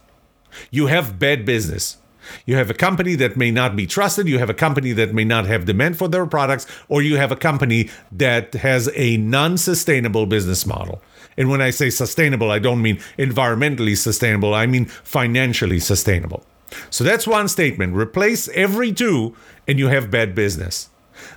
you 0.70 0.86
have 0.86 1.18
bad 1.18 1.44
business. 1.44 1.98
You 2.46 2.56
have 2.56 2.70
a 2.70 2.74
company 2.74 3.16
that 3.16 3.36
may 3.36 3.50
not 3.50 3.76
be 3.76 3.86
trusted, 3.86 4.28
you 4.28 4.38
have 4.38 4.50
a 4.50 4.54
company 4.54 4.92
that 4.92 5.12
may 5.12 5.24
not 5.24 5.46
have 5.46 5.66
demand 5.66 5.98
for 5.98 6.08
their 6.08 6.26
products, 6.26 6.66
or 6.88 7.02
you 7.02 7.16
have 7.16 7.30
a 7.30 7.36
company 7.36 7.90
that 8.10 8.54
has 8.54 8.90
a 8.94 9.16
non 9.18 9.58
sustainable 9.58 10.26
business 10.26 10.64
model. 10.66 11.02
And 11.36 11.50
when 11.50 11.60
I 11.60 11.70
say 11.70 11.90
sustainable, 11.90 12.50
I 12.50 12.58
don't 12.58 12.82
mean 12.82 12.96
environmentally 13.18 13.96
sustainable, 13.96 14.54
I 14.54 14.66
mean 14.66 14.86
financially 14.86 15.80
sustainable. 15.80 16.44
So 16.90 17.04
that's 17.04 17.26
one 17.26 17.48
statement. 17.48 17.94
Replace 17.94 18.48
every 18.48 18.92
two, 18.92 19.36
and 19.68 19.78
you 19.78 19.88
have 19.88 20.10
bad 20.10 20.34
business. 20.34 20.88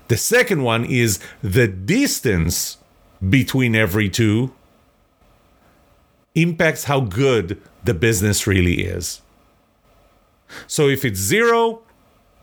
The 0.08 0.18
second 0.18 0.64
one 0.64 0.86
is 0.86 1.20
the 1.42 1.68
distance 1.68 2.78
between 3.28 3.76
every 3.76 4.10
two 4.10 4.54
impacts 6.36 6.86
how 6.86 7.02
good 7.02 7.62
the 7.84 7.94
business 7.94 8.46
really 8.46 8.84
is. 8.84 9.22
So 10.68 10.88
if 10.88 11.04
it's 11.04 11.20
zero, 11.20 11.82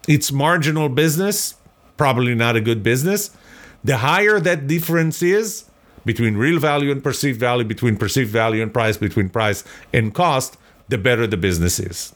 it's 0.09 0.33
marginal 0.33 0.89
business, 0.89 1.55
probably 1.97 2.35
not 2.35 2.57
a 2.57 2.61
good 2.61 2.83
business. 2.83 3.31
The 3.83 3.99
higher 3.99 4.41
that 4.41 4.67
difference 4.67 5.23
is, 5.23 5.65
between 6.05 6.37
real 6.37 6.59
value 6.59 6.91
and 6.91 7.03
perceived 7.03 7.41
value, 7.41 7.65
between 7.65 7.97
perceived 7.97 8.31
value 8.31 8.63
and 8.63 8.73
price, 8.73 8.97
between 8.97 9.29
price 9.29 9.65
and 9.93 10.15
cost, 10.15 10.57
the 10.89 10.99
better 10.99 11.27
the 11.27 11.37
business 11.37 11.79
is. 11.79 12.15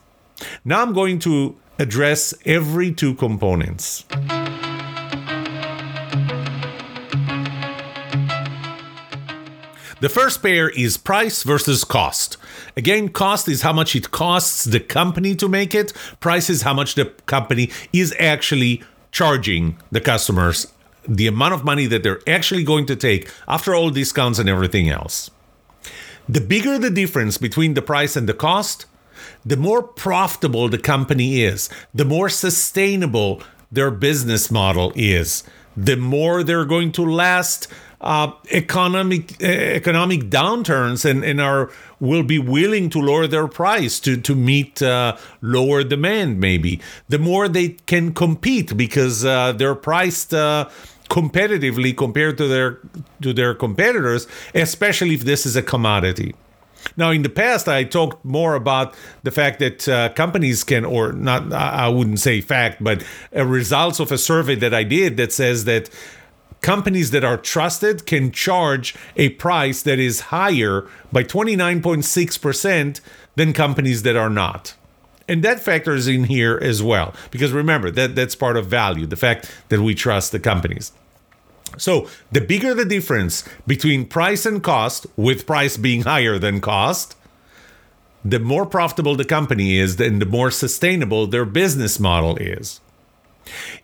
Now 0.63 0.81
I'm 0.81 0.93
going 0.93 1.19
to 1.19 1.55
address 1.79 2.33
every 2.45 2.91
two 2.91 3.13
components. 3.15 4.05
The 10.01 10.07
first 10.07 10.41
pair 10.41 10.69
is 10.69 10.95
price 10.95 11.43
versus 11.43 11.83
cost. 11.83 12.37
Again, 12.77 13.09
cost 13.09 13.49
is 13.49 13.63
how 13.63 13.73
much 13.73 13.97
it 13.97 14.11
costs 14.11 14.63
the 14.63 14.79
company 14.79 15.35
to 15.35 15.49
make 15.49 15.75
it, 15.75 15.91
price 16.21 16.49
is 16.49 16.61
how 16.61 16.73
much 16.73 16.95
the 16.95 17.05
company 17.25 17.69
is 17.91 18.15
actually 18.17 18.81
charging 19.11 19.77
the 19.91 19.99
customers 19.99 20.67
the 21.07 21.27
amount 21.27 21.53
of 21.53 21.63
money 21.63 21.85
that 21.85 22.03
they're 22.03 22.21
actually 22.27 22.63
going 22.63 22.85
to 22.87 22.95
take 22.95 23.31
after 23.47 23.73
all 23.73 23.89
discounts 23.89 24.39
and 24.39 24.49
everything 24.49 24.89
else. 24.89 25.31
The 26.27 26.41
bigger 26.41 26.77
the 26.77 26.91
difference 26.91 27.37
between 27.37 27.73
the 27.73 27.81
price 27.81 28.15
and 28.15 28.29
the 28.29 28.33
cost, 28.33 28.85
the 29.45 29.57
more 29.57 29.81
profitable 29.81 30.69
the 30.69 30.77
company 30.77 31.41
is, 31.41 31.69
the 31.93 32.05
more 32.05 32.29
sustainable 32.29 33.41
their 33.71 33.91
business 33.91 34.51
model 34.51 34.91
is, 34.95 35.43
the 35.75 35.97
more 35.97 36.43
they're 36.43 36.65
going 36.65 36.91
to 36.93 37.03
last 37.03 37.67
uh, 38.01 38.31
economic 38.51 39.41
uh, 39.43 39.47
economic 39.47 40.29
downturns 40.29 41.09
and, 41.09 41.23
and 41.23 41.41
are 41.41 41.69
will 41.99 42.23
be 42.23 42.39
willing 42.39 42.89
to 42.89 42.99
lower 42.99 43.27
their 43.27 43.47
price 43.47 43.99
to 43.99 44.15
to 44.17 44.35
meet 44.35 44.81
uh, 44.81 45.17
lower 45.41 45.83
demand 45.83 46.39
maybe. 46.39 46.79
The 47.09 47.19
more 47.19 47.47
they 47.47 47.69
can 47.87 48.13
compete 48.13 48.77
because 48.77 49.25
uh, 49.25 49.51
they're 49.53 49.75
priced 49.75 50.33
uh, 50.33 50.69
competitively 51.09 51.95
compared 51.95 52.37
to 52.37 52.47
their 52.47 52.79
to 53.21 53.33
their 53.33 53.53
competitors 53.53 54.27
especially 54.55 55.15
if 55.15 55.21
this 55.21 55.45
is 55.45 55.55
a 55.55 55.61
commodity. 55.61 56.33
Now, 56.95 57.11
in 57.11 57.23
the 57.23 57.29
past, 57.29 57.67
I 57.67 57.83
talked 57.83 58.23
more 58.23 58.55
about 58.55 58.95
the 59.23 59.31
fact 59.31 59.59
that 59.59 59.87
uh, 59.89 60.09
companies 60.13 60.63
can, 60.63 60.85
or 60.85 61.11
not, 61.11 61.51
I 61.51 61.89
wouldn't 61.89 62.21
say 62.21 62.39
fact, 62.39 62.81
but 62.81 63.03
results 63.33 63.99
of 63.99 64.13
a 64.13 64.17
survey 64.17 64.55
that 64.55 64.73
I 64.73 64.83
did 64.83 65.17
that 65.17 65.33
says 65.33 65.65
that 65.65 65.89
companies 66.61 67.11
that 67.11 67.23
are 67.23 67.37
trusted 67.37 68.05
can 68.05 68.31
charge 68.31 68.95
a 69.15 69.29
price 69.29 69.81
that 69.83 69.99
is 69.99 70.21
higher 70.21 70.87
by 71.11 71.23
29.6% 71.23 73.01
than 73.35 73.53
companies 73.53 74.03
that 74.03 74.15
are 74.15 74.29
not. 74.29 74.75
And 75.27 75.43
that 75.43 75.59
factors 75.59 76.07
in 76.07 76.23
here 76.25 76.57
as 76.61 76.81
well, 76.81 77.13
because 77.29 77.51
remember 77.51 77.91
that 77.91 78.15
that's 78.15 78.35
part 78.35 78.57
of 78.57 78.65
value, 78.65 79.05
the 79.05 79.15
fact 79.15 79.51
that 79.69 79.79
we 79.79 79.93
trust 79.93 80.31
the 80.31 80.39
companies. 80.39 80.91
So 81.77 82.09
the 82.31 82.41
bigger 82.41 82.73
the 82.73 82.83
difference 82.83 83.47
between 83.67 84.07
price 84.07 84.45
and 84.45 84.63
cost, 84.63 85.05
with 85.15 85.45
price 85.45 85.77
being 85.77 86.01
higher 86.01 86.39
than 86.39 86.61
cost, 86.61 87.15
the 88.25 88.39
more 88.39 88.65
profitable 88.65 89.15
the 89.15 89.23
company 89.23 89.77
is 89.77 89.99
and 89.99 90.21
the 90.21 90.25
more 90.25 90.51
sustainable 90.51 91.27
their 91.27 91.45
business 91.45 91.99
model 91.99 92.35
is. 92.37 92.81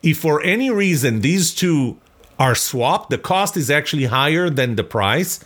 If 0.04 0.20
for 0.20 0.42
any 0.42 0.70
reason 0.70 1.22
these 1.22 1.54
two 1.54 1.98
are 2.40 2.56
swapped, 2.56 3.10
the 3.10 3.18
cost 3.18 3.58
is 3.58 3.70
actually 3.70 4.06
higher 4.06 4.50
than 4.50 4.76
the 4.76 4.84
price. 4.84 5.40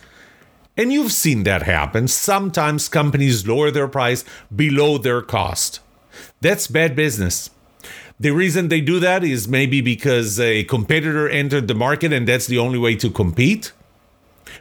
And 0.76 0.92
you've 0.92 1.12
seen 1.12 1.42
that 1.44 1.62
happen. 1.62 2.08
Sometimes 2.08 2.88
companies 2.88 3.46
lower 3.46 3.70
their 3.70 3.88
price 3.88 4.24
below 4.54 4.98
their 4.98 5.20
cost. 5.20 5.80
That's 6.40 6.66
bad 6.66 6.96
business. 6.96 7.50
The 8.18 8.30
reason 8.30 8.68
they 8.68 8.80
do 8.80 9.00
that 9.00 9.24
is 9.24 9.48
maybe 9.48 9.80
because 9.80 10.38
a 10.38 10.64
competitor 10.64 11.28
entered 11.28 11.68
the 11.68 11.74
market 11.74 12.12
and 12.12 12.28
that's 12.28 12.46
the 12.46 12.58
only 12.58 12.78
way 12.78 12.94
to 12.96 13.10
compete. 13.10 13.72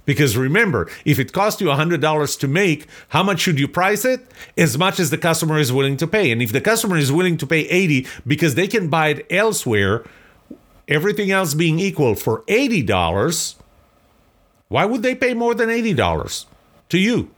Because 0.06 0.38
remember, 0.38 0.90
if 1.04 1.20
it 1.20 1.34
costs 1.34 1.60
you 1.60 1.68
$100 1.68 2.40
to 2.40 2.48
make, 2.48 2.88
how 3.10 3.24
much 3.24 3.42
should 3.42 3.60
you 3.60 3.68
price 3.68 4.06
it? 4.06 4.22
As 4.58 4.78
much 4.78 5.00
as 5.00 5.10
the 5.10 5.18
customer 5.18 5.60
is 5.60 5.74
willing 5.74 5.98
to 5.98 6.08
pay. 6.08 6.32
And 6.32 6.42
if 6.42 6.52
the 6.52 6.62
customer 6.62 6.98
is 6.98 7.12
willing 7.12 7.38
to 7.38 7.48
pay 7.48 7.62
80 7.62 8.08
because 8.26 8.56
they 8.56 8.68
can 8.68 8.88
buy 8.88 9.10
it 9.10 9.26
elsewhere, 9.30 10.06
everything 10.90 11.32
else 11.32 11.54
being 11.54 11.80
equal 11.80 12.16
for 12.16 12.42
$80, 12.48 13.56
why 14.68 14.86
would 14.86 15.04
they 15.04 15.16
pay 15.16 15.34
more 15.34 15.56
than 15.56 15.70
$80 15.70 16.46
to 16.90 16.98
you? 16.98 17.30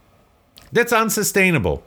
That's 0.72 0.94
unsustainable. 0.94 1.84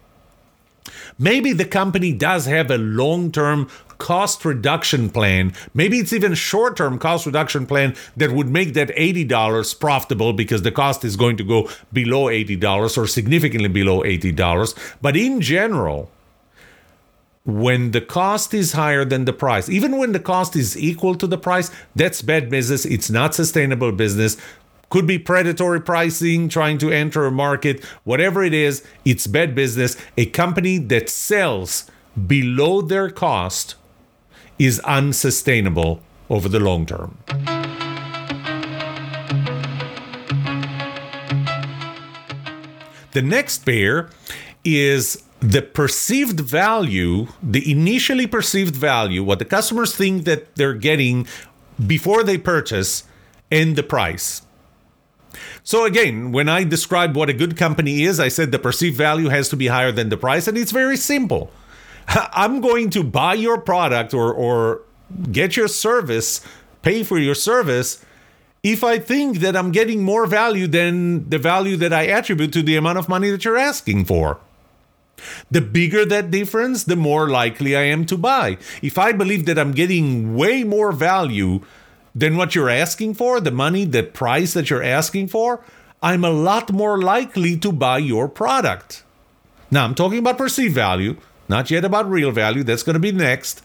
Maybe 1.19 1.53
the 1.53 1.65
company 1.65 2.13
does 2.13 2.47
have 2.47 2.71
a 2.71 2.77
long 2.79 3.33
term 3.33 3.69
cost 3.99 4.45
reduction 4.45 5.09
plan. 5.09 5.53
Maybe 5.73 5.99
it's 5.99 6.13
even 6.13 6.33
a 6.33 6.37
short 6.37 6.77
term 6.77 6.99
cost 6.99 7.27
reduction 7.27 7.67
plan 7.67 7.95
that 8.17 8.33
would 8.33 8.49
make 8.49 8.75
that 8.75 8.89
$80 8.89 9.81
profitable 9.81 10.33
because 10.33 10.63
the 10.63 10.73
cost 10.73 11.05
is 11.05 11.17
going 11.17 11.37
to 11.39 11.45
go 11.45 11.71
below 11.93 12.27
$80 12.27 12.99
or 12.99 13.07
significantly 13.07 13.69
below 13.69 14.03
$80. 14.03 14.97
But 15.01 15.17
in 15.17 15.41
general, 15.41 16.11
when 17.45 17.91
the 17.91 18.01
cost 18.01 18.55
is 18.55 18.73
higher 18.73 19.05
than 19.05 19.27
the 19.27 19.33
price, 19.33 19.69
even 19.69 19.99
when 19.99 20.13
the 20.13 20.21
cost 20.21 20.57
is 20.57 20.77
equal 20.79 21.15
to 21.15 21.27
the 21.27 21.37
price, 21.37 21.71
that's 21.95 22.23
bad 22.23 22.49
business. 22.49 22.87
It's 22.87 23.11
not 23.11 23.35
sustainable 23.35 23.93
business. 23.93 24.39
Could 24.89 25.07
be 25.07 25.19
predatory 25.19 25.81
pricing, 25.81 26.49
trying 26.49 26.79
to 26.79 26.91
enter 26.91 27.27
a 27.27 27.31
market, 27.31 27.85
whatever 28.05 28.43
it 28.43 28.55
is, 28.55 28.83
it's 29.05 29.27
bad 29.27 29.55
business. 29.55 29.97
A 30.17 30.27
company 30.27 30.79
that 30.79 31.11
sells 31.11 31.91
below 32.27 32.81
their 32.81 33.11
cost 33.11 33.75
is 34.59 34.81
unsustainable 34.81 36.01
over 36.31 36.49
the 36.49 36.61
long 36.61 36.87
term. 36.87 37.19
The 43.13 43.23
next 43.23 43.67
pair 43.67 44.11
is 44.65 45.24
the 45.51 45.61
perceived 45.61 46.41
value, 46.41 47.27
the 47.43 47.71
initially 47.71 48.27
perceived 48.27 48.75
value, 48.75 49.23
what 49.23 49.39
the 49.39 49.45
customers 49.45 49.95
think 49.95 50.25
that 50.25 50.55
they're 50.57 50.73
getting 50.73 51.27
before 51.87 52.23
they 52.23 52.39
purchase, 52.39 53.05
and 53.51 53.77
the 53.77 53.83
price. 53.83 54.41
So 55.63 55.85
again, 55.85 56.33
when 56.33 56.49
I 56.49 56.65
describe 56.65 57.15
what 57.15 57.29
a 57.29 57.35
good 57.35 57.59
company 57.59 58.05
is, 58.05 58.19
I 58.19 58.29
said 58.29 58.53
the 58.53 58.59
perceived 58.59 58.97
value 58.97 59.29
has 59.29 59.51
to 59.51 59.57
be 59.57 59.67
higher 59.67 59.93
than 59.93 60.09
the 60.09 60.17
price, 60.17 60.49
and 60.49 60.57
it's 60.57 60.73
very 60.73 60.97
simple. 60.97 61.51
I'm 62.09 62.63
going 62.63 62.89
to 62.91 63.05
buy 63.05 63.35
your 63.35 63.61
product 63.61 64.15
or 64.15 64.33
or 64.33 64.81
get 65.31 65.59
your 65.59 65.69
service, 65.69 66.41
pay 66.81 67.03
for 67.03 67.19
your 67.19 67.35
service 67.35 68.03
if 68.63 68.83
I 68.83 68.99
think 68.99 69.41
that 69.41 69.55
I'm 69.55 69.73
getting 69.73 70.03
more 70.03 70.25
value 70.27 70.67
than 70.67 71.29
the 71.29 71.39
value 71.39 71.77
that 71.77 71.93
I 71.93 72.07
attribute 72.07 72.53
to 72.55 72.63
the 72.63 72.77
amount 72.77 72.97
of 72.97 73.11
money 73.11 73.29
that 73.31 73.45
you're 73.45 73.59
asking 73.59 74.07
for. 74.07 74.41
The 75.51 75.61
bigger 75.61 76.05
that 76.05 76.31
difference, 76.31 76.85
the 76.85 76.97
more 76.97 77.29
likely 77.29 77.77
I 77.77 77.83
am 77.83 78.07
to 78.07 78.17
buy. 78.17 78.59
If 78.83 78.99
I 78.99 79.13
believe 79.13 79.47
that 79.47 79.59
I'm 79.59 79.73
getting 79.73 80.35
way 80.35 80.65
more 80.65 80.93
value 80.93 81.61
than 82.15 82.37
what 82.37 82.55
you're 82.55 82.71
asking 82.71 83.15
for, 83.15 83.41
the 83.41 83.51
money, 83.51 83.85
the 83.85 84.03
price 84.03 84.53
that 84.55 84.71
you're 84.71 84.83
asking 84.83 85.29
for, 85.29 85.65
I'm 86.03 86.25
a 86.25 86.31
lot 86.31 86.73
more 86.73 87.01
likely 87.01 87.57
to 87.59 87.73
buy 87.73 87.99
your 87.99 88.29
product. 88.29 89.03
Now, 89.71 89.85
I'm 89.85 89.95
talking 89.95 90.19
about 90.19 90.39
perceived 90.39 90.75
value. 90.75 91.17
Not 91.49 91.71
yet 91.71 91.85
about 91.85 92.09
real 92.09 92.31
value, 92.31 92.63
that's 92.63 92.83
going 92.83 92.95
to 92.95 93.01
be 93.01 93.13
next. 93.13 93.63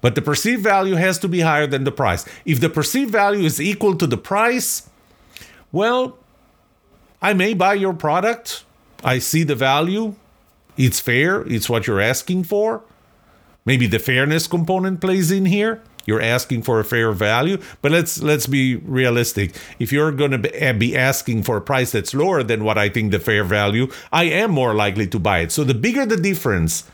But 0.00 0.16
the 0.16 0.22
perceived 0.22 0.62
value 0.62 0.96
has 0.96 1.18
to 1.20 1.28
be 1.28 1.40
higher 1.40 1.66
than 1.66 1.84
the 1.84 1.92
price. 1.92 2.24
If 2.44 2.60
the 2.60 2.68
perceived 2.68 3.10
value 3.10 3.44
is 3.44 3.60
equal 3.60 3.96
to 3.96 4.06
the 4.06 4.16
price, 4.16 4.88
well, 5.70 6.18
I 7.20 7.34
may 7.34 7.54
buy 7.54 7.74
your 7.74 7.94
product. 7.94 8.64
I 9.04 9.18
see 9.18 9.42
the 9.42 9.54
value. 9.54 10.14
It's 10.76 11.00
fair. 11.00 11.42
It's 11.42 11.68
what 11.68 11.86
you're 11.86 12.00
asking 12.00 12.44
for. 12.44 12.82
Maybe 13.64 13.86
the 13.86 13.98
fairness 13.98 14.46
component 14.46 15.00
plays 15.00 15.30
in 15.30 15.44
here 15.46 15.82
you're 16.06 16.20
asking 16.20 16.62
for 16.62 16.80
a 16.80 16.84
fair 16.84 17.12
value 17.12 17.58
but 17.80 17.92
let's 17.92 18.22
let's 18.22 18.46
be 18.46 18.76
realistic 18.76 19.54
if 19.78 19.92
you're 19.92 20.12
going 20.12 20.30
to 20.30 20.62
eh, 20.62 20.72
be 20.72 20.96
asking 20.96 21.42
for 21.42 21.56
a 21.56 21.60
price 21.60 21.92
that's 21.92 22.14
lower 22.14 22.42
than 22.42 22.64
what 22.64 22.78
i 22.78 22.88
think 22.88 23.10
the 23.10 23.20
fair 23.20 23.44
value 23.44 23.88
i 24.12 24.24
am 24.24 24.50
more 24.50 24.74
likely 24.74 25.06
to 25.06 25.18
buy 25.18 25.38
it 25.40 25.52
so 25.52 25.64
the 25.64 25.74
bigger 25.74 26.04
the 26.06 26.16
difference 26.16 26.84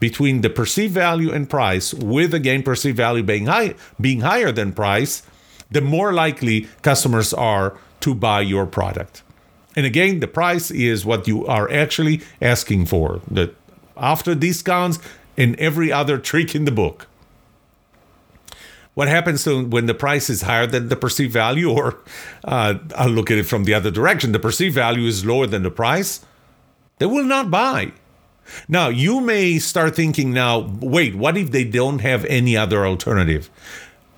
between 0.00 0.42
the 0.42 0.50
perceived 0.50 0.94
value 0.94 1.32
and 1.32 1.48
price 1.48 1.94
with 1.94 2.34
again 2.34 2.62
perceived 2.62 2.96
value 2.96 3.22
being 3.22 3.46
high 3.46 3.74
being 4.00 4.20
higher 4.20 4.52
than 4.52 4.72
price 4.72 5.22
the 5.70 5.80
more 5.80 6.12
likely 6.12 6.68
customers 6.82 7.34
are 7.34 7.76
to 8.00 8.14
buy 8.14 8.40
your 8.40 8.66
product 8.66 9.22
and 9.76 9.86
again 9.86 10.20
the 10.20 10.26
price 10.26 10.70
is 10.70 11.04
what 11.04 11.28
you 11.28 11.46
are 11.46 11.70
actually 11.70 12.20
asking 12.40 12.86
for 12.86 13.20
that 13.30 13.54
after 13.96 14.34
discounts 14.34 14.98
and 15.36 15.54
every 15.60 15.92
other 15.92 16.18
trick 16.18 16.54
in 16.54 16.64
the 16.64 16.72
book 16.72 17.06
what 18.96 19.08
happens 19.08 19.44
when 19.44 19.84
the 19.84 19.92
price 19.92 20.30
is 20.30 20.40
higher 20.40 20.66
than 20.66 20.88
the 20.88 20.96
perceived 20.96 21.30
value, 21.30 21.70
or 21.70 21.98
uh, 22.44 22.76
I'll 22.96 23.10
look 23.10 23.30
at 23.30 23.36
it 23.36 23.42
from 23.42 23.64
the 23.64 23.74
other 23.74 23.90
direction, 23.90 24.32
the 24.32 24.38
perceived 24.38 24.74
value 24.74 25.06
is 25.06 25.22
lower 25.22 25.46
than 25.46 25.64
the 25.64 25.70
price? 25.70 26.24
They 26.96 27.04
will 27.04 27.24
not 27.24 27.50
buy. 27.50 27.92
Now, 28.68 28.88
you 28.88 29.20
may 29.20 29.58
start 29.58 29.94
thinking 29.94 30.32
now, 30.32 30.60
wait, 30.80 31.14
what 31.14 31.36
if 31.36 31.50
they 31.50 31.64
don't 31.64 31.98
have 31.98 32.24
any 32.24 32.56
other 32.56 32.86
alternative? 32.86 33.50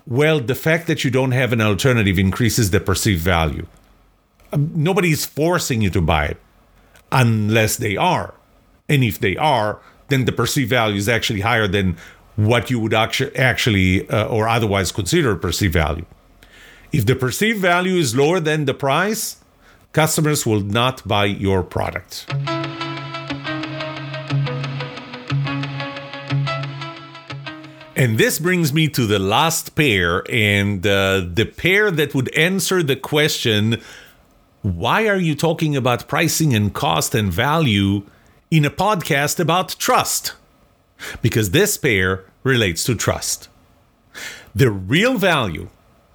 Well, 0.06 0.38
the 0.38 0.54
fact 0.54 0.86
that 0.86 1.02
you 1.02 1.10
don't 1.10 1.32
have 1.32 1.52
an 1.52 1.60
alternative 1.60 2.16
increases 2.16 2.70
the 2.70 2.78
perceived 2.78 3.22
value. 3.22 3.66
Um, 4.52 4.70
nobody 4.74 5.10
is 5.10 5.26
forcing 5.26 5.82
you 5.82 5.90
to 5.90 6.00
buy 6.00 6.26
it 6.26 6.36
unless 7.12 7.76
they 7.76 7.96
are. 7.96 8.34
And 8.88 9.04
if 9.04 9.18
they 9.18 9.36
are, 9.36 9.80
then 10.08 10.24
the 10.24 10.32
perceived 10.32 10.70
value 10.70 10.96
is 10.96 11.08
actually 11.08 11.40
higher 11.40 11.68
than 11.68 11.96
what 12.36 12.70
you 12.70 12.78
would 12.80 12.94
actually 12.94 14.08
uh, 14.08 14.26
or 14.26 14.48
otherwise 14.48 14.92
consider 14.92 15.36
perceived 15.36 15.74
value. 15.74 16.06
If 16.92 17.04
the 17.04 17.16
perceived 17.16 17.60
value 17.60 17.96
is 17.96 18.16
lower 18.16 18.40
than 18.40 18.64
the 18.64 18.74
price, 18.74 19.36
customers 19.92 20.46
will 20.46 20.60
not 20.60 21.06
buy 21.06 21.26
your 21.26 21.62
product. 21.62 22.26
And 27.96 28.16
this 28.16 28.38
brings 28.38 28.72
me 28.72 28.86
to 28.90 29.06
the 29.06 29.18
last 29.18 29.74
pair, 29.74 30.22
and 30.30 30.86
uh, 30.86 31.26
the 31.34 31.44
pair 31.44 31.90
that 31.90 32.14
would 32.14 32.32
answer 32.32 32.80
the 32.80 32.94
question 32.94 33.82
why 34.62 35.06
are 35.06 35.16
you 35.18 35.34
talking 35.34 35.76
about 35.76 36.08
pricing 36.08 36.54
and 36.54 36.74
cost 36.74 37.14
and 37.14 37.32
value 37.32 38.02
in 38.50 38.64
a 38.64 38.70
podcast 38.70 39.38
about 39.38 39.76
trust? 39.78 40.34
Because 41.22 41.50
this 41.50 41.76
pair 41.76 42.24
relates 42.42 42.82
to 42.84 42.94
trust. 42.94 43.48
The 44.54 44.70
real 44.70 45.16
value, 45.16 45.68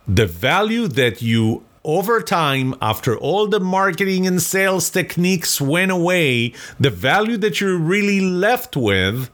the 0.07 0.25
value 0.25 0.87
that 0.89 1.21
you 1.21 1.63
over 1.85 2.21
time, 2.21 2.75
after 2.81 3.17
all 3.17 3.47
the 3.47 3.59
marketing 3.59 4.25
and 4.25 4.41
sales 4.41 4.89
techniques 4.89 5.59
went 5.59 5.91
away, 5.91 6.53
the 6.79 6.89
value 6.89 7.37
that 7.37 7.59
you're 7.59 7.77
really 7.77 8.21
left 8.21 8.77
with 8.77 9.29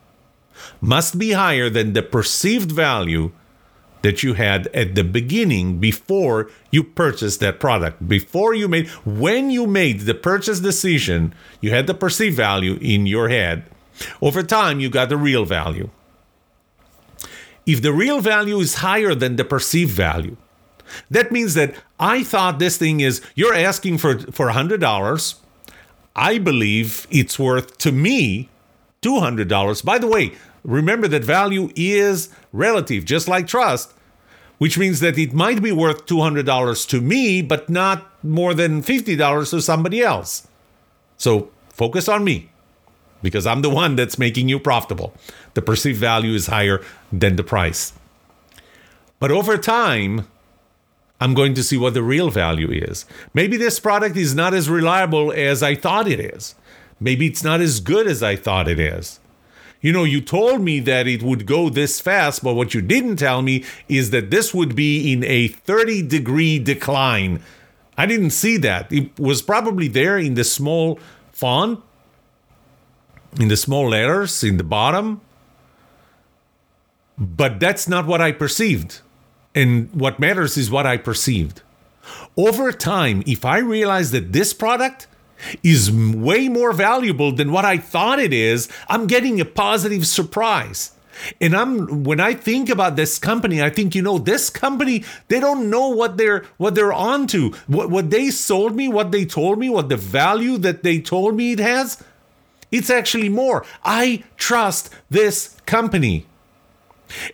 must 0.81 1.19
be 1.19 1.31
higher 1.31 1.69
than 1.69 1.93
the 1.93 2.01
perceived 2.01 2.71
value 2.71 3.31
that 4.01 4.23
you 4.23 4.33
had 4.33 4.67
at 4.67 4.95
the 4.95 5.03
beginning 5.03 5.79
before 5.79 6.49
you 6.71 6.83
purchased 6.83 7.39
that 7.41 7.59
product. 7.59 8.07
Before 8.07 8.53
you 8.53 8.67
made, 8.67 8.87
when 9.05 9.49
you 9.49 9.67
made 9.67 10.01
the 10.01 10.13
purchase 10.13 10.59
decision, 10.59 11.33
you 11.61 11.71
had 11.71 11.87
the 11.87 11.93
perceived 11.93 12.37
value 12.37 12.77
in 12.81 13.05
your 13.05 13.29
head. 13.29 13.65
Over 14.21 14.43
time, 14.43 14.79
you 14.79 14.89
got 14.89 15.09
the 15.09 15.17
real 15.17 15.45
value. 15.45 15.89
If 17.65 17.81
the 17.81 17.93
real 17.93 18.21
value 18.21 18.59
is 18.59 18.75
higher 18.75 19.13
than 19.13 19.35
the 19.35 19.43
perceived 19.43 19.91
value, 19.91 20.37
that 21.11 21.31
means 21.31 21.53
that 21.53 21.75
I 21.99 22.23
thought 22.23 22.57
this 22.57 22.77
thing 22.77 22.99
is 22.99 23.21
you're 23.35 23.53
asking 23.53 23.99
for 23.99 24.19
for 24.31 24.49
a 24.49 24.53
$100. 24.53 25.35
I 26.15 26.37
believe 26.39 27.05
it's 27.11 27.37
worth 27.37 27.77
to 27.79 27.91
me 27.91 28.49
$200. 29.01 29.85
By 29.85 29.97
the 29.97 30.07
way, 30.07 30.33
remember 30.63 31.07
that 31.07 31.23
value 31.23 31.69
is 31.75 32.29
relative, 32.51 33.05
just 33.05 33.27
like 33.27 33.47
trust, 33.47 33.93
which 34.57 34.77
means 34.77 34.99
that 34.99 35.17
it 35.17 35.33
might 35.33 35.61
be 35.61 35.71
worth 35.71 36.05
$200 36.05 36.87
to 36.89 37.01
me, 37.01 37.41
but 37.41 37.69
not 37.69 38.07
more 38.23 38.53
than 38.53 38.81
$50 38.83 39.49
to 39.49 39.61
somebody 39.61 40.01
else. 40.01 40.47
So 41.17 41.49
focus 41.69 42.07
on 42.07 42.23
me 42.23 42.49
because 43.21 43.45
I'm 43.45 43.61
the 43.61 43.69
one 43.69 43.95
that's 43.95 44.17
making 44.17 44.49
you 44.49 44.59
profitable. 44.59 45.13
The 45.53 45.61
perceived 45.61 45.99
value 45.99 46.33
is 46.33 46.47
higher 46.47 46.81
than 47.11 47.35
the 47.35 47.43
price. 47.43 47.93
But 49.19 49.31
over 49.31 49.57
time, 49.57 50.27
I'm 51.19 51.33
going 51.33 51.53
to 51.55 51.63
see 51.63 51.77
what 51.77 51.93
the 51.93 52.03
real 52.03 52.29
value 52.29 52.69
is. 52.71 53.05
Maybe 53.33 53.57
this 53.57 53.79
product 53.79 54.15
is 54.15 54.33
not 54.33 54.53
as 54.53 54.69
reliable 54.69 55.33
as 55.33 55.61
I 55.61 55.75
thought 55.75 56.07
it 56.07 56.19
is. 56.19 56.55
Maybe 56.99 57.27
it's 57.27 57.43
not 57.43 57.59
as 57.61 57.79
good 57.79 58.07
as 58.07 58.23
I 58.23 58.35
thought 58.35 58.67
it 58.67 58.79
is. 58.79 59.19
You 59.81 59.93
know, 59.93 60.03
you 60.03 60.19
told 60.19 60.61
me 60.61 60.79
that 60.81 61.07
it 61.07 61.23
would 61.23 61.45
go 61.45 61.69
this 61.69 62.01
fast, 62.01 62.43
but 62.43 62.53
what 62.53 62.73
you 62.73 62.81
didn't 62.81 63.15
tell 63.15 63.41
me 63.41 63.63
is 63.87 64.09
that 64.09 64.29
this 64.29 64.53
would 64.53 64.75
be 64.75 65.13
in 65.13 65.23
a 65.23 65.47
30 65.47 66.01
degree 66.03 66.59
decline. 66.59 67.41
I 67.97 68.05
didn't 68.05 68.31
see 68.31 68.57
that. 68.57 68.91
It 68.91 69.17
was 69.17 69.41
probably 69.41 69.87
there 69.87 70.17
in 70.17 70.33
the 70.33 70.43
small 70.43 70.99
font, 71.31 71.81
in 73.39 73.47
the 73.47 73.57
small 73.57 73.89
letters 73.89 74.43
in 74.43 74.57
the 74.57 74.63
bottom. 74.63 75.21
But 77.17 77.59
that's 77.59 77.87
not 77.87 78.05
what 78.05 78.21
I 78.21 78.31
perceived. 78.31 79.01
And 79.53 79.93
what 79.93 80.19
matters 80.19 80.57
is 80.57 80.71
what 80.71 80.85
I 80.85 80.97
perceived. 80.97 81.61
Over 82.37 82.71
time, 82.71 83.23
if 83.27 83.43
I 83.43 83.59
realize 83.59 84.11
that 84.11 84.31
this 84.31 84.53
product 84.53 85.07
is 85.63 85.91
way 85.91 86.49
more 86.49 86.73
valuable 86.73 87.31
than 87.31 87.51
what 87.51 87.65
I 87.65 87.77
thought 87.77 88.19
it 88.19 88.33
is, 88.33 88.69
I'm 88.87 89.07
getting 89.07 89.39
a 89.39 89.45
positive 89.45 90.05
surprise. 90.05 90.91
And 91.41 91.55
I'm 91.55 92.03
when 92.03 92.19
I 92.19 92.33
think 92.33 92.69
about 92.69 92.95
this 92.95 93.19
company, 93.19 93.61
I 93.61 93.69
think 93.69 93.93
you 93.93 94.01
know 94.01 94.17
this 94.17 94.49
company 94.49 95.03
they 95.27 95.39
don't 95.39 95.69
know 95.69 95.89
what 95.89 96.17
they're 96.17 96.45
what 96.57 96.75
they're 96.75 96.93
onto. 96.93 97.51
What 97.67 97.89
what 97.89 98.09
they 98.09 98.29
sold 98.29 98.75
me, 98.75 98.87
what 98.87 99.11
they 99.11 99.25
told 99.25 99.59
me, 99.59 99.69
what 99.69 99.89
the 99.89 99.97
value 99.97 100.57
that 100.59 100.83
they 100.83 100.99
told 100.99 101.35
me 101.35 101.51
it 101.51 101.59
has, 101.59 102.01
it's 102.71 102.89
actually 102.89 103.29
more. 103.29 103.65
I 103.83 104.23
trust 104.37 104.91
this 105.09 105.57
company. 105.65 106.25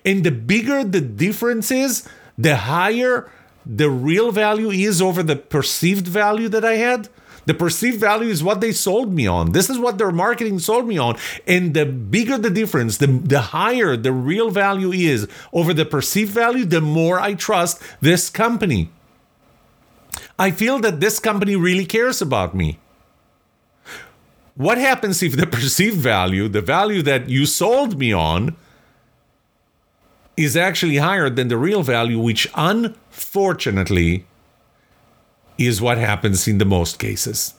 And 0.06 0.24
the 0.24 0.32
bigger 0.32 0.84
the 0.84 1.02
difference 1.02 1.70
is, 1.70 2.08
the 2.38 2.56
higher 2.56 3.30
the 3.66 3.90
real 3.90 4.32
value 4.32 4.70
is 4.70 5.02
over 5.02 5.24
the 5.24 5.36
perceived 5.36 6.08
value 6.08 6.50
that 6.50 6.64
I 6.64 6.76
had. 6.76 7.10
The 7.46 7.54
perceived 7.54 8.00
value 8.00 8.30
is 8.30 8.44
what 8.44 8.62
they 8.62 8.72
sold 8.72 9.14
me 9.14 9.28
on. 9.28 9.52
This 9.52 9.70
is 9.70 9.78
what 9.78 9.98
their 9.98 10.12
marketing 10.12 10.60
sold 10.60 10.88
me 10.88 10.98
on. 10.98 11.18
And 11.46 11.74
the 11.74 11.86
bigger 11.86 12.38
the 12.38 12.50
difference, 12.50 12.98
the, 12.98 13.08
the 13.08 13.42
higher 13.42 13.96
the 13.96 14.12
real 14.12 14.50
value 14.50 14.92
is 14.92 15.28
over 15.54 15.74
the 15.74 15.86
perceived 15.86 16.32
value, 16.32 16.66
the 16.66 16.82
more 16.82 17.20
I 17.20 17.36
trust 17.36 17.82
this 18.02 18.30
company. 18.30 18.90
I 20.40 20.52
feel 20.52 20.80
that 20.80 21.00
this 21.00 21.20
company 21.20 21.56
really 21.56 21.86
cares 21.86 22.22
about 22.22 22.56
me. 22.56 22.80
What 24.56 24.78
happens 24.78 25.22
if 25.22 25.36
the 25.36 25.48
perceived 25.58 25.98
value, 25.98 26.48
the 26.48 26.62
value 26.62 27.02
that 27.04 27.30
you 27.30 27.46
sold 27.46 28.00
me 28.00 28.12
on, 28.12 28.56
is 30.36 30.58
actually 30.58 30.98
higher 30.98 31.30
than 31.30 31.48
the 31.48 31.58
real 31.58 31.84
value, 31.84 32.20
which 32.20 32.48
unfortunately 32.56 34.26
is 35.58 35.82
what 35.82 35.98
happens 35.98 36.48
in 36.48 36.58
the 36.58 36.66
most 36.66 37.00
cases. 37.00 37.54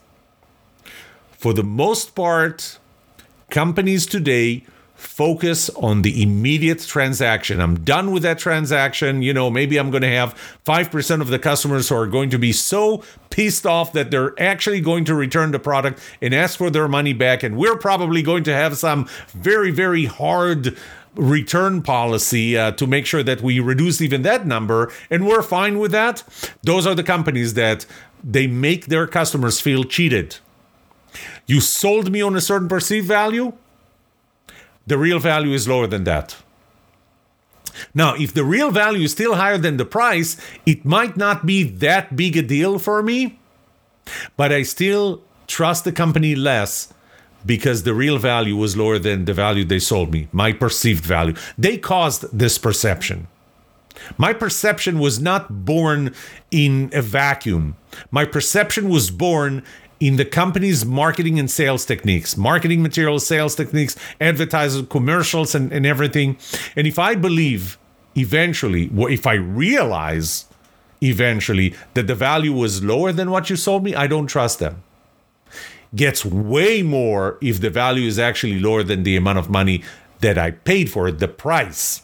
For 1.32 1.52
the 1.52 1.62
most 1.64 2.14
part, 2.14 2.78
companies 3.50 4.06
today 4.06 4.64
focus 4.96 5.68
on 5.70 6.02
the 6.02 6.22
immediate 6.22 6.80
transaction. 6.80 7.60
I'm 7.60 7.84
done 7.84 8.12
with 8.12 8.22
that 8.22 8.38
transaction. 8.38 9.20
You 9.22 9.34
know, 9.34 9.50
maybe 9.50 9.76
I'm 9.76 9.90
going 9.90 10.02
to 10.02 10.08
have 10.08 10.34
5% 10.64 11.20
of 11.20 11.28
the 11.28 11.38
customers 11.38 11.88
who 11.88 11.96
are 11.96 12.06
going 12.06 12.30
to 12.30 12.38
be 12.38 12.52
so 12.52 13.04
pissed 13.30 13.66
off 13.66 13.92
that 13.92 14.10
they're 14.10 14.32
actually 14.40 14.80
going 14.80 15.04
to 15.04 15.14
return 15.14 15.52
the 15.52 15.58
product 15.58 16.00
and 16.22 16.34
ask 16.34 16.56
for 16.56 16.70
their 16.70 16.88
money 16.88 17.12
back. 17.12 17.42
And 17.42 17.56
we're 17.56 17.76
probably 17.76 18.22
going 18.22 18.44
to 18.44 18.54
have 18.54 18.78
some 18.78 19.06
very, 19.28 19.70
very 19.70 20.06
hard 20.06 20.76
return 21.16 21.82
policy 21.82 22.56
uh, 22.56 22.72
to 22.72 22.86
make 22.86 23.06
sure 23.06 23.22
that 23.22 23.42
we 23.42 23.60
reduce 23.60 24.00
even 24.00 24.22
that 24.22 24.46
number 24.46 24.92
and 25.10 25.26
we're 25.26 25.42
fine 25.42 25.78
with 25.78 25.92
that. 25.92 26.22
Those 26.62 26.86
are 26.86 26.94
the 26.94 27.02
companies 27.02 27.54
that 27.54 27.86
they 28.22 28.46
make 28.46 28.86
their 28.86 29.06
customers 29.06 29.60
feel 29.60 29.84
cheated. 29.84 30.36
You 31.46 31.60
sold 31.60 32.10
me 32.10 32.22
on 32.22 32.36
a 32.36 32.40
certain 32.40 32.68
perceived 32.68 33.06
value 33.06 33.52
the 34.86 34.98
real 34.98 35.18
value 35.18 35.52
is 35.52 35.66
lower 35.66 35.86
than 35.86 36.04
that. 36.04 36.36
Now 37.92 38.14
if 38.14 38.32
the 38.32 38.44
real 38.44 38.70
value 38.70 39.04
is 39.04 39.12
still 39.12 39.34
higher 39.34 39.58
than 39.58 39.76
the 39.76 39.84
price 39.84 40.36
it 40.64 40.84
might 40.84 41.16
not 41.16 41.44
be 41.44 41.62
that 41.64 42.16
big 42.16 42.36
a 42.36 42.42
deal 42.42 42.78
for 42.78 43.02
me 43.02 43.38
but 44.36 44.50
i 44.50 44.62
still 44.62 45.22
trust 45.46 45.84
the 45.84 45.92
company 45.92 46.34
less 46.34 46.94
because 47.46 47.84
the 47.84 47.94
real 47.94 48.18
value 48.18 48.56
was 48.56 48.76
lower 48.76 48.98
than 48.98 49.24
the 49.24 49.32
value 49.32 49.64
they 49.64 49.78
sold 49.78 50.12
me, 50.12 50.28
my 50.32 50.52
perceived 50.52 51.04
value. 51.04 51.34
They 51.56 51.78
caused 51.78 52.36
this 52.36 52.58
perception. 52.58 53.28
My 54.18 54.32
perception 54.32 54.98
was 54.98 55.20
not 55.20 55.64
born 55.64 56.14
in 56.50 56.90
a 56.92 57.00
vacuum. 57.02 57.76
My 58.10 58.24
perception 58.24 58.88
was 58.88 59.10
born 59.10 59.62
in 59.98 60.16
the 60.16 60.24
company's 60.24 60.84
marketing 60.84 61.38
and 61.38 61.50
sales 61.50 61.86
techniques, 61.86 62.36
marketing 62.36 62.82
materials, 62.82 63.26
sales 63.26 63.54
techniques, 63.54 63.96
advertising, 64.20 64.86
commercials, 64.88 65.54
and, 65.54 65.72
and 65.72 65.86
everything. 65.86 66.36
And 66.76 66.86
if 66.86 66.98
I 66.98 67.14
believe 67.14 67.78
eventually, 68.14 68.90
if 68.94 69.26
I 69.26 69.34
realize 69.34 70.44
eventually 71.02 71.74
that 71.94 72.06
the 72.06 72.14
value 72.14 72.52
was 72.52 72.84
lower 72.84 73.12
than 73.12 73.30
what 73.30 73.48
you 73.48 73.56
sold 73.56 73.84
me, 73.84 73.94
I 73.94 74.06
don't 74.06 74.26
trust 74.26 74.58
them 74.58 74.82
gets 75.94 76.24
way 76.24 76.82
more 76.82 77.38
if 77.40 77.60
the 77.60 77.70
value 77.70 78.06
is 78.06 78.18
actually 78.18 78.60
lower 78.60 78.82
than 78.82 79.02
the 79.02 79.16
amount 79.16 79.38
of 79.38 79.50
money 79.50 79.82
that 80.20 80.38
I 80.38 80.50
paid 80.50 80.90
for 80.90 81.08
it, 81.08 81.18
the 81.18 81.28
price. 81.28 82.02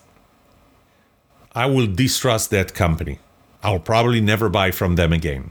I 1.55 1.67
will 1.67 1.87
distrust 1.87 2.51
that 2.51 2.75
company. 2.75 3.19
I'll 3.63 3.79
probably 3.79 4.21
never 4.21 4.49
buy 4.49 4.71
from 4.71 4.97
them 4.97 5.13
again. 5.13 5.49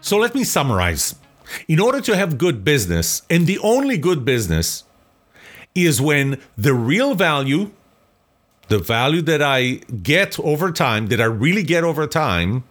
So 0.00 0.16
let 0.16 0.34
me 0.34 0.44
summarize. 0.44 1.16
In 1.66 1.80
order 1.80 2.00
to 2.00 2.16
have 2.16 2.38
good 2.38 2.62
business, 2.62 3.22
and 3.28 3.46
the 3.46 3.58
only 3.58 3.98
good 3.98 4.24
business 4.24 4.84
is 5.74 6.00
when 6.00 6.40
the 6.56 6.74
real 6.74 7.14
value 7.14 7.72
the 8.68 8.78
value 8.78 9.22
that 9.22 9.42
I 9.42 9.80
get 10.02 10.38
over 10.40 10.72
time, 10.72 11.06
that 11.08 11.20
I 11.20 11.24
really 11.24 11.62
get 11.62 11.84
over 11.84 12.06
time, 12.06 12.64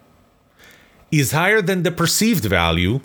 is 1.10 1.32
higher 1.32 1.62
than 1.62 1.82
the 1.82 1.90
perceived 1.90 2.44
value, 2.44 3.00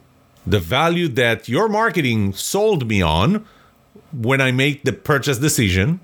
the 0.46 0.60
value 0.60 1.08
that 1.08 1.48
your 1.48 1.70
marketing 1.70 2.34
sold 2.34 2.88
me 2.88 3.02
on 3.02 3.46
when 4.12 4.42
I 4.42 4.52
make 4.52 4.84
the 4.84 4.94
purchase 4.94 5.38
decision. 5.38 6.00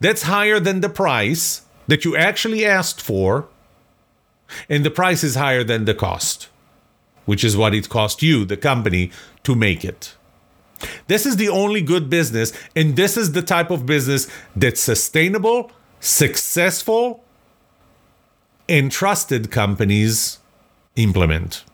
That's 0.00 0.22
higher 0.22 0.60
than 0.60 0.80
the 0.80 0.88
price 0.88 1.62
that 1.86 2.04
you 2.04 2.16
actually 2.16 2.64
asked 2.64 3.00
for. 3.00 3.48
And 4.68 4.84
the 4.84 4.90
price 4.90 5.24
is 5.24 5.36
higher 5.36 5.64
than 5.64 5.84
the 5.84 5.94
cost, 5.94 6.48
which 7.24 7.42
is 7.42 7.56
what 7.56 7.74
it 7.74 7.88
cost 7.88 8.22
you, 8.22 8.44
the 8.44 8.56
company, 8.56 9.10
to 9.44 9.54
make 9.54 9.84
it. 9.84 10.14
This 11.06 11.24
is 11.24 11.36
the 11.36 11.48
only 11.48 11.80
good 11.80 12.10
business, 12.10 12.52
and 12.76 12.94
this 12.94 13.16
is 13.16 13.32
the 13.32 13.42
type 13.42 13.70
of 13.70 13.86
business 13.86 14.28
that's 14.54 14.80
sustainable, 14.80 15.70
successful, 16.04 17.24
and 18.68 18.92
trusted 18.92 19.50
companies 19.50 20.38
implement. 20.96 21.64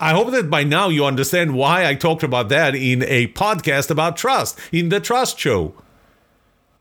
I 0.00 0.12
hope 0.12 0.30
that 0.30 0.48
by 0.48 0.64
now 0.64 0.88
you 0.88 1.04
understand 1.04 1.54
why 1.54 1.86
I 1.86 1.94
talked 1.94 2.22
about 2.22 2.48
that 2.48 2.74
in 2.74 3.02
a 3.02 3.28
podcast 3.28 3.90
about 3.90 4.16
trust, 4.16 4.58
in 4.72 4.88
the 4.88 5.00
Trust 5.00 5.38
Show. 5.38 5.74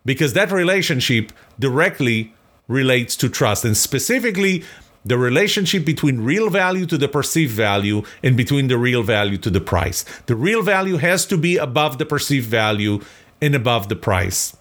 Because 0.05 0.33
that 0.33 0.51
relationship 0.51 1.33
directly 1.59 2.33
relates 2.67 3.15
to 3.17 3.27
trust, 3.27 3.65
and 3.65 3.75
specifically 3.75 4.63
the 5.03 5.17
relationship 5.17 5.83
between 5.83 6.21
real 6.21 6.49
value 6.49 6.85
to 6.85 6.97
the 6.97 7.07
perceived 7.07 7.53
value 7.53 8.03
and 8.23 8.37
between 8.37 8.67
the 8.67 8.77
real 8.77 9.03
value 9.03 9.37
to 9.39 9.49
the 9.49 9.61
price. 9.61 10.05
The 10.27 10.35
real 10.35 10.61
value 10.61 10.97
has 10.97 11.25
to 11.27 11.37
be 11.37 11.57
above 11.57 11.97
the 11.97 12.05
perceived 12.05 12.47
value 12.47 13.01
and 13.41 13.55
above 13.55 13.89
the 13.89 13.95
price. 13.95 14.55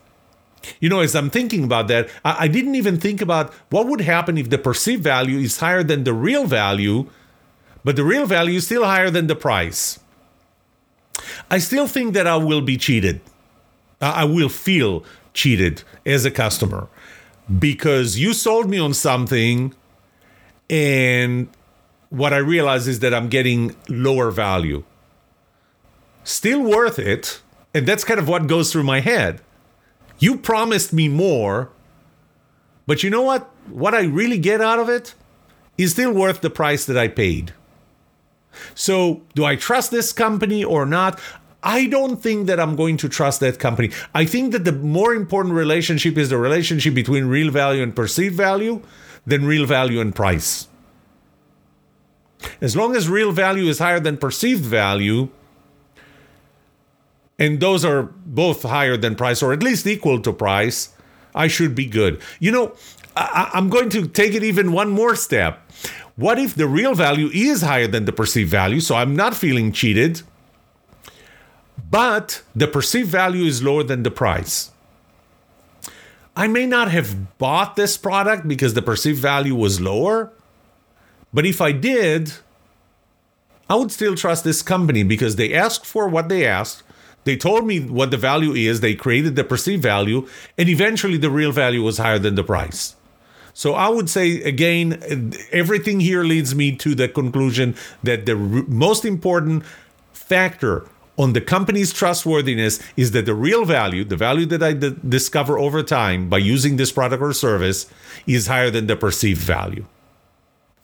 You 0.81 0.88
know, 0.88 1.01
as 1.01 1.14
I'm 1.14 1.31
thinking 1.31 1.64
about 1.64 1.88
that, 1.88 2.09
I, 2.25 2.49
didn't 2.49 2.75
even 2.75 2.99
think 2.99 3.21
about 3.21 3.53
what 3.71 3.87
would 3.87 4.01
happen 4.01 4.37
if 4.37 4.51
the 4.51 4.59
perceived 4.59 5.03
value 5.03 5.38
is 5.38 5.59
higher 5.59 5.85
than 5.85 6.05
the 6.05 6.12
real 6.12 6.47
value, 6.47 7.09
but 7.85 7.95
the 7.95 8.05
real 8.05 8.27
value 8.27 8.57
is 8.57 8.66
still 8.66 8.85
higher 8.85 9.11
than 9.11 9.29
the 9.29 9.37
price. 9.37 10.01
I 11.51 11.59
still 11.59 11.87
think 11.87 12.14
that 12.14 12.27
I 12.27 12.37
will 12.37 12.61
be 12.61 12.77
cheated. 12.77 13.21
I 14.01 14.25
will 14.25 14.49
feel 14.49 15.05
cheated 15.33 15.83
as 16.05 16.25
a 16.25 16.31
customer 16.31 16.88
because 17.59 18.19
you 18.19 18.33
sold 18.33 18.69
me 18.69 18.79
on 18.79 18.92
something 18.92 19.73
and 20.69 21.49
what 22.11 22.33
I 22.33 22.38
realize 22.38 22.88
is 22.88 23.01
that 23.01 23.14
I'm 23.14 23.29
getting 23.29 23.77
lower 23.88 24.31
value. 24.31 24.85
Still 26.25 26.62
worth 26.62 26.99
it. 26.99 27.40
And 27.73 27.87
that's 27.87 28.05
kind 28.05 28.19
of 28.19 28.29
what 28.29 28.47
goes 28.47 28.73
through 28.73 28.85
my 28.85 29.01
head. 29.01 29.40
You 30.18 30.38
promised 30.38 30.92
me 30.92 31.09
more, 31.09 31.70
but 32.87 33.02
you 33.02 33.11
know 33.11 33.22
what? 33.22 33.50
What 33.68 33.94
I 33.94 34.02
really 34.02 34.38
get 34.38 34.61
out 34.61 34.79
of 34.79 34.88
it 34.88 35.14
is 35.76 35.92
still 35.92 36.12
worth 36.12 36.40
the 36.40 36.50
price 36.50 36.87
that 36.87 36.96
I 36.96 37.09
paid. 37.09 37.52
So, 38.74 39.22
do 39.35 39.44
I 39.44 39.57
trust 39.57 39.90
this 39.90 40.12
company 40.12 40.64
or 40.64 40.87
not? 40.87 41.20
I 41.62 41.87
don't 41.87 42.22
think 42.22 42.46
that 42.46 42.61
I'm 42.61 42.76
going 42.76 42.96
to 42.98 43.09
trust 43.09 43.40
that 43.40 43.59
company. 43.59 43.90
I 44.14 44.24
think 44.24 44.52
that 44.52 44.64
the 44.64 44.72
more 44.72 45.14
important 45.14 45.55
relationship 45.55 46.16
is 46.16 46.31
the 46.31 46.38
relationship 46.38 46.94
between 46.94 47.26
real 47.26 47.50
value 47.50 47.83
and 47.83 47.94
perceived 47.94 48.37
value 48.37 48.83
than 49.26 49.44
real 49.44 49.66
value 49.66 50.00
and 50.00 50.14
price. 50.14 50.68
As 52.61 52.76
long 52.76 52.94
as 52.94 53.09
real 53.09 53.33
value 53.33 53.64
is 53.64 53.79
higher 53.79 54.00
than 54.00 54.16
perceived 54.16 54.64
value, 54.64 55.29
and 57.38 57.61
those 57.61 57.85
are 57.85 58.03
both 58.03 58.62
higher 58.62 58.96
than 58.96 59.14
price 59.14 59.42
or 59.42 59.53
at 59.53 59.62
least 59.62 59.87
equal 59.87 60.20
to 60.22 60.33
price, 60.33 60.90
I 61.35 61.49
should 61.49 61.75
be 61.75 61.87
good. 61.87 62.20
You 62.40 62.51
know, 62.51 62.72
I, 63.16 63.51
am 63.55 63.68
going 63.68 63.90
to 63.90 64.07
take 64.09 64.35
it 64.35 64.42
even 64.42 64.72
one 64.72 64.90
more 64.90 65.14
step. 65.14 65.70
What 66.16 66.38
if 66.38 66.55
the 66.55 66.66
real 66.66 66.94
value 66.94 67.29
is 67.33 67.61
higher 67.62 67.87
than 67.87 68.07
the 68.07 68.12
perceived 68.12 68.51
value? 68.51 68.81
So 68.81 68.94
I'm 68.94 69.14
not 69.14 69.35
feeling 69.35 69.70
cheated, 69.70 70.22
but 71.90 72.42
the 72.55 72.66
perceived 72.66 73.11
value 73.11 73.44
is 73.44 73.62
lower 73.62 73.83
than 73.83 74.03
the 74.03 74.11
price. 74.11 74.70
I 76.35 76.46
may 76.49 76.66
not 76.66 76.90
have 76.90 77.38
bought 77.38 77.77
this 77.77 77.96
product 77.96 78.49
because 78.49 78.75
the 78.75 78.83
perceived 78.83 79.20
value 79.20 79.55
was 79.55 79.81
lower, 79.81 80.33
but 81.33 81.46
if 81.46 81.61
I 81.61 81.72
did, 81.72 82.33
I 83.68 83.77
would 83.77 83.90
still 83.90 84.14
trust 84.14 84.44
this 84.44 84.62
company 84.62 85.03
because 85.03 85.37
they 85.37 85.53
asked 85.55 85.87
for 85.87 86.09
what 86.09 86.29
they 86.29 86.46
asked. 86.46 86.83
They 87.27 87.37
told 87.37 87.67
me 87.67 87.81
what 87.81 88.12
the 88.12 88.17
value 88.17 88.53
is, 88.53 88.81
they 88.81 88.95
created 88.95 89.35
the 89.35 89.43
perceived 89.43 89.83
value, 89.83 90.29
and 90.57 90.69
eventually 90.69 91.17
the 91.17 91.29
real 91.29 91.51
value 91.51 91.83
was 91.83 91.99
higher 91.99 92.21
than 92.21 92.37
the 92.37 92.45
price. 92.45 92.95
So 93.53 93.75
I 93.75 93.89
would 93.89 94.09
say 94.09 94.43
again, 94.43 95.33
everything 95.51 95.99
here 95.99 96.23
leads 96.23 96.55
me 96.55 96.77
to 96.77 96.95
the 96.95 97.09
conclusion 97.09 97.75
that 98.05 98.27
the 98.27 98.37
most 98.37 99.05
important 99.05 99.65
factor 100.12 100.87
on 101.19 101.33
the 101.33 101.41
company's 101.41 101.93
trustworthiness 101.93 102.79
is 102.97 103.11
that 103.11 103.27
the 103.27 103.35
real 103.35 103.65
value, 103.65 104.05
the 104.05 104.17
value 104.17 104.47
that 104.47 104.62
I 104.62 104.75
d- 104.75 104.95
discover 105.09 105.59
over 105.59 105.83
time 105.83 106.29
by 106.29 106.39
using 106.39 106.77
this 106.77 106.93
product 106.93 107.21
or 107.21 107.33
service, 107.33 107.91
is 108.27 108.47
higher 108.47 108.71
than 108.71 108.87
the 108.87 108.95
perceived 108.95 109.41
value. 109.41 109.85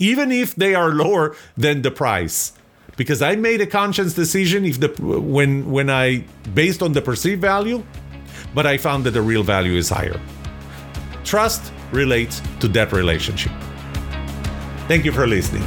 Even 0.01 0.33
if 0.33 0.57
they 0.57 0.75
are 0.75 0.91
lower 0.91 1.37
than 1.57 1.83
the 1.83 1.93
price 1.93 2.55
because 2.97 3.23
I 3.23 3.37
made 3.37 3.61
a 3.61 3.67
conscious 3.67 4.15
decision 4.15 4.65
if 4.65 4.81
the 4.81 4.89
when 4.99 5.71
when 5.71 5.91
I 5.91 6.25
based 6.55 6.83
on 6.83 6.93
the 6.93 7.03
perceived 7.03 7.41
value, 7.41 7.83
but 8.55 8.67
I 8.67 8.77
found 8.79 9.05
that 9.05 9.13
the 9.13 9.23
real 9.23 9.43
value 9.43 9.77
is 9.77 9.89
higher. 9.89 10.21
Trust 11.25 11.73
relates 11.93 12.43
to 12.61 12.69
that 12.69 12.93
relationship. 12.93 13.53
Thank 14.89 15.05
you 15.05 15.13
for 15.13 15.27
listening. 15.27 15.63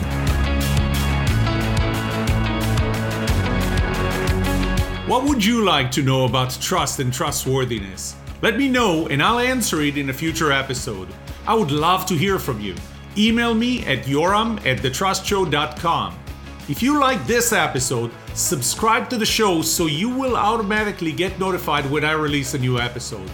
What 5.07 5.23
would 5.25 5.45
you 5.45 5.63
like 5.63 5.91
to 5.91 6.01
know 6.01 6.25
about 6.25 6.57
trust 6.59 6.99
and 6.99 7.13
trustworthiness? 7.13 8.15
Let 8.41 8.57
me 8.57 8.67
know 8.67 9.07
and 9.07 9.21
I'll 9.21 9.39
answer 9.39 9.81
it 9.81 9.97
in 9.97 10.09
a 10.09 10.13
future 10.13 10.51
episode. 10.51 11.07
I 11.47 11.53
would 11.53 11.71
love 11.71 12.05
to 12.07 12.15
hear 12.15 12.39
from 12.39 12.59
you. 12.59 12.75
Email 13.17 13.53
me 13.53 13.85
at 13.85 13.99
yoram 14.05 14.57
at 14.65 14.79
thetrustshow.com. 14.79 16.24
If 16.67 16.81
you 16.81 16.99
like 16.99 17.27
this 17.27 17.53
episode, 17.53 18.11
subscribe 18.33 19.07
to 19.11 19.17
the 19.17 19.25
show 19.25 19.61
so 19.61 19.85
you 19.85 20.09
will 20.09 20.35
automatically 20.35 21.11
get 21.11 21.39
notified 21.39 21.89
when 21.91 22.03
I 22.03 22.13
release 22.13 22.55
a 22.55 22.57
new 22.57 22.79
episode. 22.79 23.29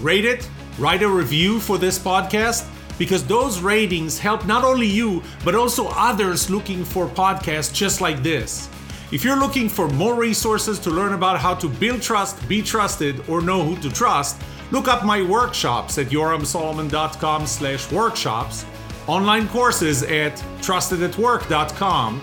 Rate 0.00 0.24
it, 0.24 0.48
write 0.78 1.02
a 1.02 1.08
review 1.08 1.58
for 1.58 1.76
this 1.76 1.98
podcast 1.98 2.68
because 2.96 3.26
those 3.26 3.60
ratings 3.60 4.20
help 4.20 4.46
not 4.46 4.62
only 4.62 4.86
you, 4.86 5.24
but 5.44 5.56
also 5.56 5.88
others 5.88 6.50
looking 6.50 6.84
for 6.84 7.08
podcasts 7.08 7.74
just 7.74 8.00
like 8.00 8.22
this. 8.22 8.68
If 9.10 9.24
you're 9.24 9.40
looking 9.40 9.68
for 9.68 9.88
more 9.88 10.14
resources 10.14 10.78
to 10.80 10.90
learn 10.90 11.14
about 11.14 11.40
how 11.40 11.54
to 11.54 11.68
build 11.68 12.00
trust, 12.00 12.46
be 12.48 12.62
trusted, 12.62 13.28
or 13.28 13.40
know 13.40 13.64
who 13.64 13.76
to 13.82 13.90
trust, 13.92 14.40
look 14.70 14.86
up 14.86 15.04
my 15.04 15.20
workshops 15.22 15.98
at 15.98 16.08
yoramsolomon.com 16.08 17.46
slash 17.46 17.90
workshops, 17.90 18.64
online 19.08 19.48
courses 19.48 20.04
at 20.04 20.36
trustedatwork.com, 20.60 22.22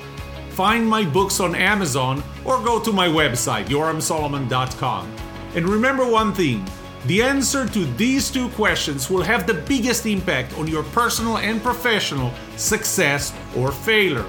find 0.56 0.88
my 0.88 1.04
books 1.04 1.42
on 1.42 1.54
Amazon, 1.54 2.24
or 2.46 2.64
go 2.64 2.80
to 2.80 2.94
my 2.94 3.08
website, 3.08 3.66
yoramsolomon.com. 3.66 5.14
And 5.54 5.68
remember 5.68 6.10
one 6.10 6.34
thing 6.34 6.66
the 7.06 7.22
answer 7.22 7.68
to 7.68 7.86
these 7.98 8.32
two 8.32 8.50
questions 8.50 9.12
will 9.12 9.22
have 9.22 9.46
the 9.46 9.54
biggest 9.54 10.08
impact 10.08 10.58
on 10.58 10.68
your 10.68 10.84
personal 10.84 11.38
and 11.38 11.62
professional 11.62 12.34
success 12.56 13.32
or 13.56 13.72
failure. 13.72 14.26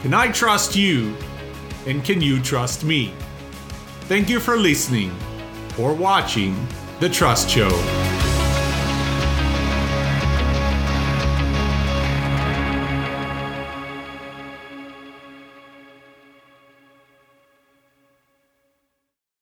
Can 0.00 0.14
I 0.14 0.32
trust 0.32 0.74
you? 0.74 1.14
And 1.86 2.02
can 2.04 2.22
you 2.22 2.40
trust 2.40 2.84
me? 2.84 3.12
Thank 4.02 4.30
you 4.30 4.40
for 4.40 4.56
listening 4.56 5.12
or 5.78 5.92
watching 5.92 6.56
The 7.00 7.10
Trust 7.10 7.50
Show. 7.50 8.07